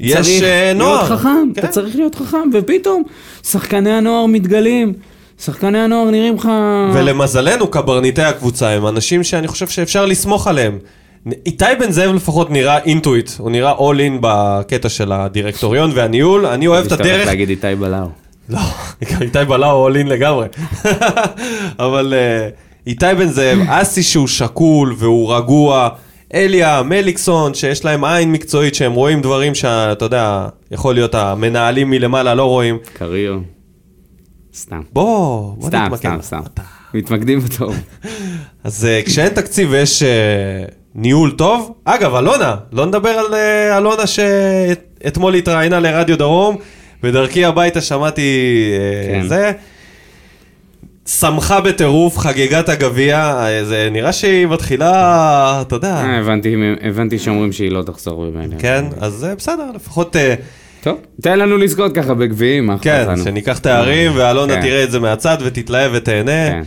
[0.01, 0.95] יש צריך אה, נוער.
[0.95, 1.61] להיות חכם, כן.
[1.61, 3.03] אתה צריך להיות חכם, ופתאום
[3.43, 4.93] שחקני הנוער מתגלים,
[5.39, 6.49] שחקני הנוער נראים לך...
[6.93, 10.79] ולמזלנו, קברניטי הקבוצה הם אנשים שאני חושב שאפשר לסמוך עליהם.
[11.45, 16.67] איתי בן זאב לפחות נראה אינטואיט, הוא נראה אול אין בקטע של הדירקטוריון והניהול, אני
[16.67, 17.25] אוהב את הדרך.
[17.27, 18.07] להגיד איתי בלאו.
[18.49, 18.59] לא,
[19.21, 20.47] איתי בלאו אול אין לגמרי.
[21.79, 22.49] אבל אה,
[22.87, 25.89] איתי בן זאב, אסי שהוא שקול והוא רגוע,
[26.33, 32.35] אליה, מליקסון, שיש להם עין מקצועית, שהם רואים דברים שאתה יודע, יכול להיות המנהלים מלמעלה
[32.35, 32.77] לא רואים.
[32.93, 33.39] קריו.
[34.55, 34.81] סתם.
[34.93, 36.21] בוא, בוא סתם, נתמקד.
[36.21, 36.63] סתם, סתם.
[36.93, 37.75] מתמקדים בטוב.
[38.63, 40.63] אז אה, כשאין תקציב ויש אה,
[40.95, 46.57] ניהול טוב, אגב, אלונה, לא נדבר על אה, אלונה שאתמול התראיינה לרדיו דרום,
[47.03, 48.21] בדרכי הביתה שמעתי
[49.07, 49.27] כן.
[49.27, 49.51] זה.
[51.07, 57.19] שמחה בטירוף, חגגה את הגביע, אה, זה נראה שהיא מתחילה, אתה יודע, אה, הבנתי, הבנתי
[57.19, 58.55] שאומרים שהיא לא תחזור ממני.
[58.59, 60.15] כן, אז אה, בסדר, לפחות,
[60.83, 63.23] טוב, תן לנו לזכות ככה בגביעים, מה אכפת כן, לנו?
[63.23, 64.61] שניקח תארים, ואלונה כן.
[64.61, 66.49] תראה את זה מהצד ותתלהב ותהנה.
[66.49, 66.63] כן.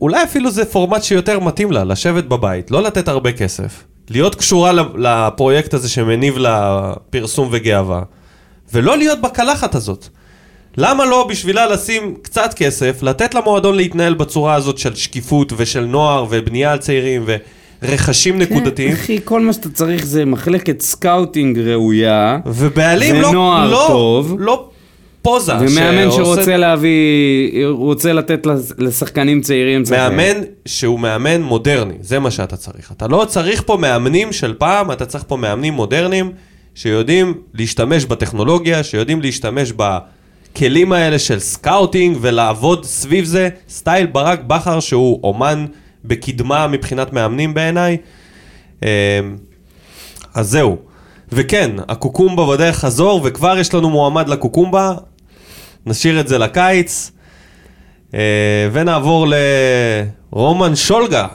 [0.00, 3.84] אולי אפילו זה פורמט שיותר מתאים לה, לשבת בבית, לא לתת הרבה כסף.
[4.10, 8.02] להיות קשורה לפרויקט הזה שמניב לה פרסום וגאווה,
[8.72, 10.08] ולא להיות בקלחת הזאת.
[10.76, 16.26] למה לא בשבילה לשים קצת כסף, לתת למועדון להתנהל בצורה הזאת של שקיפות ושל נוער
[16.30, 17.24] ובנייה על צעירים
[17.82, 23.70] ורכשים נקודתיים, כן, אחי, כל מה שאתה צריך זה מחלקת סקאוטינג ראויה, ובעלים לא, ונוער
[23.70, 24.36] לא, טוב.
[24.38, 24.68] לא
[25.22, 25.52] פוזה.
[25.60, 28.46] ומאמן שעושה- שרוצה להביא, רוצה לתת
[28.78, 29.82] לשחקנים צעירים.
[29.90, 32.92] מאמן שהוא מאמן מודרני, זה מה שאתה צריך.
[32.92, 36.30] אתה לא צריך פה מאמנים של פעם, אתה צריך פה מאמנים מודרניים
[36.74, 39.72] שיודעים להשתמש בטכנולוגיה, שיודעים להשתמש
[40.54, 43.48] בכלים האלה של scouting ולעבוד סביב זה.
[43.68, 45.66] סטייל ברק בכר שהוא אומן
[46.04, 47.96] בקדמה מבחינת מאמנים בעיניי.
[48.82, 48.88] אמ,
[50.34, 50.76] אז זהו.
[51.32, 54.94] וכן, הקוקומבה בדרך חזור, וכבר יש לנו מועמד לקוקומבה.
[55.86, 57.10] נשאיר את זה לקיץ.
[58.14, 59.26] אה, ונעבור
[60.32, 61.26] לרומן שולגה.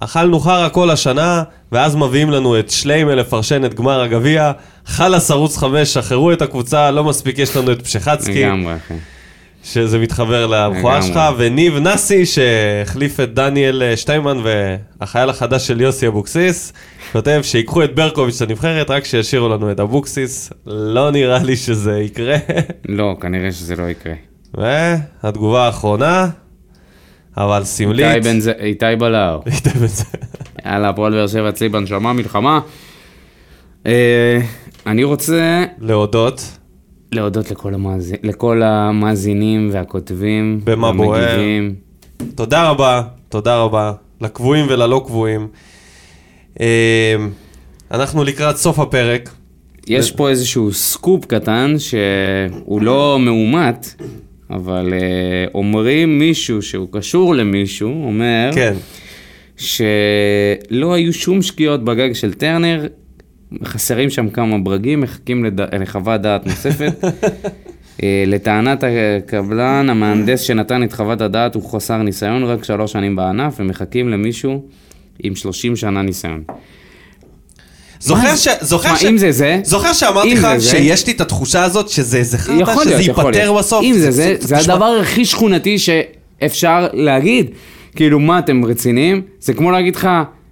[0.00, 1.42] אכלנו חרא כל השנה,
[1.74, 4.52] ואז מביאים לנו את שליימה לפרשן את גמר הגביע.
[4.86, 8.94] חלאס ערוץ 5, שחררו את הקבוצה, לא מספיק יש לנו את פשחצקי, לגמרי, אחי.
[9.64, 11.02] שזה מתחבר לבכורה.
[11.02, 14.38] שלך, וניב נאסי, שהחליף את דניאל אה, שטיימן,
[15.00, 16.72] והחייל החדש של יוסי אבוקסיס,
[17.12, 20.50] כותב שיקחו את ברקוביץ' לנבחרת, רק שישאירו לנו את אבוקסיס.
[20.66, 22.36] לא נראה לי שזה יקרה.
[22.88, 24.14] לא, כנראה שזה לא יקרה.
[24.54, 26.28] והתגובה האחרונה,
[27.36, 28.06] אבל סמלית.
[28.06, 28.48] איתי ז-
[29.44, 30.06] איתי בן זאב.
[30.66, 32.60] יאללה, הפועל באר שבע אצלי בנשמה, מלחמה.
[33.86, 34.40] אה,
[34.86, 36.58] אני רוצה להודות.
[37.12, 40.60] להודות לכל, המאזין, לכל המאזינים והכותבים.
[40.64, 41.38] במה בוער.
[42.34, 45.48] תודה רבה, תודה רבה, לקבועים וללא קבועים.
[46.60, 47.16] אה,
[47.90, 49.30] אנחנו לקראת סוף הפרק.
[49.88, 53.94] יש פה איזשהו סקופ קטן שהוא לא מאומת,
[54.50, 58.74] אבל אה, אומרים מישהו שהוא קשור למישהו, אומר כן.
[59.56, 62.86] שלא היו שום שגיאות בגג של טרנר
[63.64, 65.60] חסרים שם כמה ברגים, מחכים לד...
[65.60, 67.04] לחוות דעת נוספת.
[68.02, 73.54] אה, לטענת הקבלן, המהנדס שנתן את חוות הדעת הוא חסר ניסיון, רק שלוש שנים בענף,
[73.58, 74.64] ומחכים למישהו
[75.22, 76.42] עם 30 שנה ניסיון.
[78.00, 78.48] זוכר ש...
[78.60, 79.04] זוכר ש...
[79.04, 82.84] אם זה זה, זוכר שאמרתי לך שיש לי את התחושה הזאת שזה איזה חרטא, יכול
[82.84, 83.52] שזה ייפתר.
[83.52, 83.84] בסוף?
[83.84, 87.50] אם זה זה, זה הדבר הכי שכונתי שאפשר להגיד.
[87.94, 89.22] כאילו, מה, אתם רציניים?
[89.40, 90.08] זה כמו להגיד לך,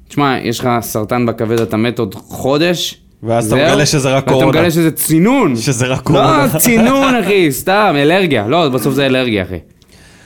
[0.09, 2.99] תשמע, יש לך סרטן בכבד, אתה מת עוד חודש.
[3.23, 4.49] ואז אתה מגלה שזה רק ואתה קורונה.
[4.49, 5.57] מגלה שזה צינון.
[5.57, 6.49] שזה רק קורונה.
[6.55, 8.49] לא, צינון, אחי, סתם, אלרגיה.
[8.49, 9.59] לא, בסוף זה אלרגיה, אחי.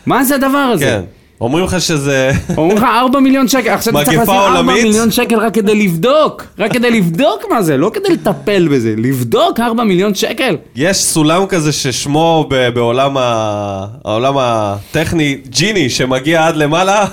[0.07, 0.85] מה זה הדבר הזה?
[0.85, 1.01] כן.
[1.41, 2.30] אומרים לך שזה...
[2.57, 4.84] אומרים לך 4 מיליון שקל, עכשיו אתה צריך לשים 4 עולמית?
[4.84, 9.61] מיליון שקל רק כדי לבדוק, רק כדי לבדוק מה זה, לא כדי לטפל בזה, לבדוק
[9.61, 10.57] 4 מיליון שקל.
[10.76, 17.05] יש סולם כזה ששמו ב- בעולם ה- העולם הטכני ג'יני שמגיע עד למעלה.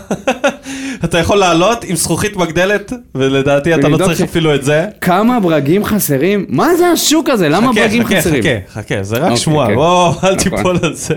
[1.06, 4.86] אתה יכול לעלות עם זכוכית מגדלת, ולדעתי אתה לא צריך ש- אפילו את זה.
[5.02, 6.46] כמה ברגים חסרים?
[6.50, 7.50] מה זה השוק הזה?
[7.50, 8.44] למה חכה, ברגים חכה, חסרים?
[8.44, 9.76] חכה, חכה, זה רק אוקיי, שמועה, כן.
[9.76, 10.36] בוא, אל נכון.
[10.38, 11.16] תיפול על זה.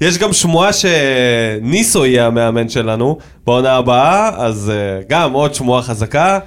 [0.00, 6.38] יש גם שמועה שניסו יהיה המאמן שלנו בעונה הבאה, אז אה, גם עוד שמועה חזקה.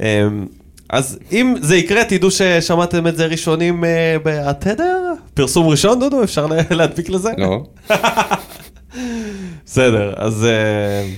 [0.00, 0.06] אמ,
[0.90, 4.98] אז אם זה יקרה, תדעו ששמעתם את זה ראשונים אה, בתדר?
[5.34, 6.22] פרסום ראשון, דודו?
[6.22, 7.30] אפשר לה- להדביק לזה?
[7.38, 7.62] לא.
[9.66, 10.44] בסדר, אז...
[10.44, 11.08] אה,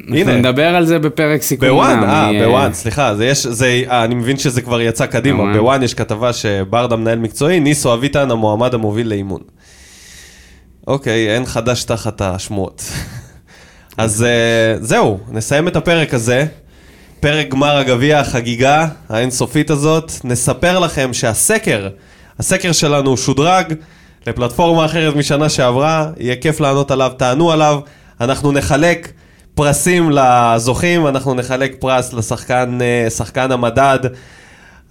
[0.00, 0.36] אנחנו הנה.
[0.36, 1.68] נדבר על זה בפרק סיכום.
[1.68, 5.52] בוואן, אה, אני, בוואן, סליחה, זה יש, זה, אה, אני מבין שזה כבר יצא קדימה.
[5.52, 9.40] בוואן יש כתבה שברדה מנהל מקצועי, ניסו אביטן המועמד המוביל לאימון.
[10.86, 12.82] אוקיי, אין חדש תחת השמועות.
[13.98, 16.46] אז אה, זהו, נסיים את הפרק הזה.
[17.20, 20.12] פרק גמר הגביע, החגיגה האינסופית הזאת.
[20.24, 21.88] נספר לכם שהסקר,
[22.38, 23.74] הסקר שלנו שודרג
[24.26, 27.80] לפלטפורמה אחרת משנה שעברה, יהיה כיף לענות עליו, תענו עליו.
[28.20, 29.12] אנחנו נחלק
[29.54, 32.78] פרסים לזוכים, אנחנו נחלק פרס לשחקן
[33.38, 33.98] אה, המדד.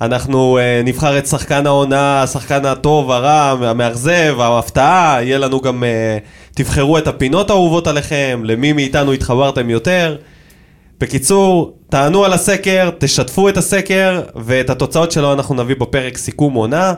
[0.02, 6.54] אנחנו uh, נבחר את שחקן העונה, השחקן הטוב, הרע, המאכזב, ההפתעה, יהיה לנו גם, uh,
[6.56, 10.18] תבחרו את הפינות האהובות עליכם, למי מאיתנו התחברתם יותר.
[11.00, 16.94] בקיצור, תענו על הסקר, תשתפו את הסקר, ואת התוצאות שלו אנחנו נביא בפרק סיכום עונה.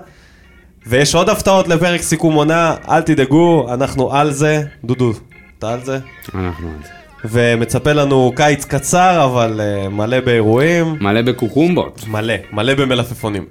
[0.88, 4.64] ויש עוד הפתעות לפרק סיכום עונה, אל תדאגו, אנחנו על זה.
[4.84, 5.12] דודו,
[5.60, 6.00] אתה על זה?
[6.34, 7.05] אנחנו על זה.
[7.30, 10.96] ומצפה לנו קיץ קצר, אבל uh, מלא באירועים.
[11.02, 12.02] מלא בקוקומבות.
[12.08, 13.46] מלא, מלא במלפפונים.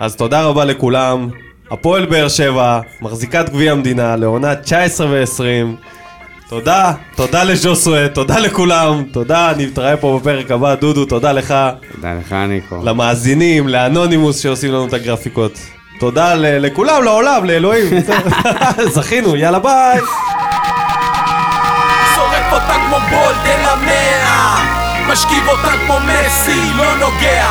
[0.00, 1.28] אז תודה רבה לכולם.
[1.70, 5.84] הפועל באר שבע, מחזיקת גביע המדינה לעונה 19 ו-20.
[6.48, 10.74] תודה, תודה לז'וסווה, תודה לכולם, תודה, נתראה פה בפרק הבא.
[10.74, 11.54] דודו, תודה לך,
[11.94, 12.80] תודה לך, ניקו.
[12.84, 15.58] למאזינים, לאנונימוס שעושים לנו את הגרפיקות.
[16.00, 18.00] תודה לכולם, לעולם, לאלוהים.
[18.94, 20.00] זכינו, יאללה ביי.
[22.50, 24.56] שורף אותה כמו בולדן המאה.
[25.06, 27.46] משכיב אותה כמו מסי, לא נוגע.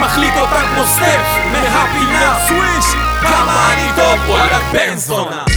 [0.00, 2.38] מחליט אותה כמו סטף מהפינה.
[2.48, 2.84] סוויש
[3.20, 5.53] כמה אני טוב, וואלה בן זונה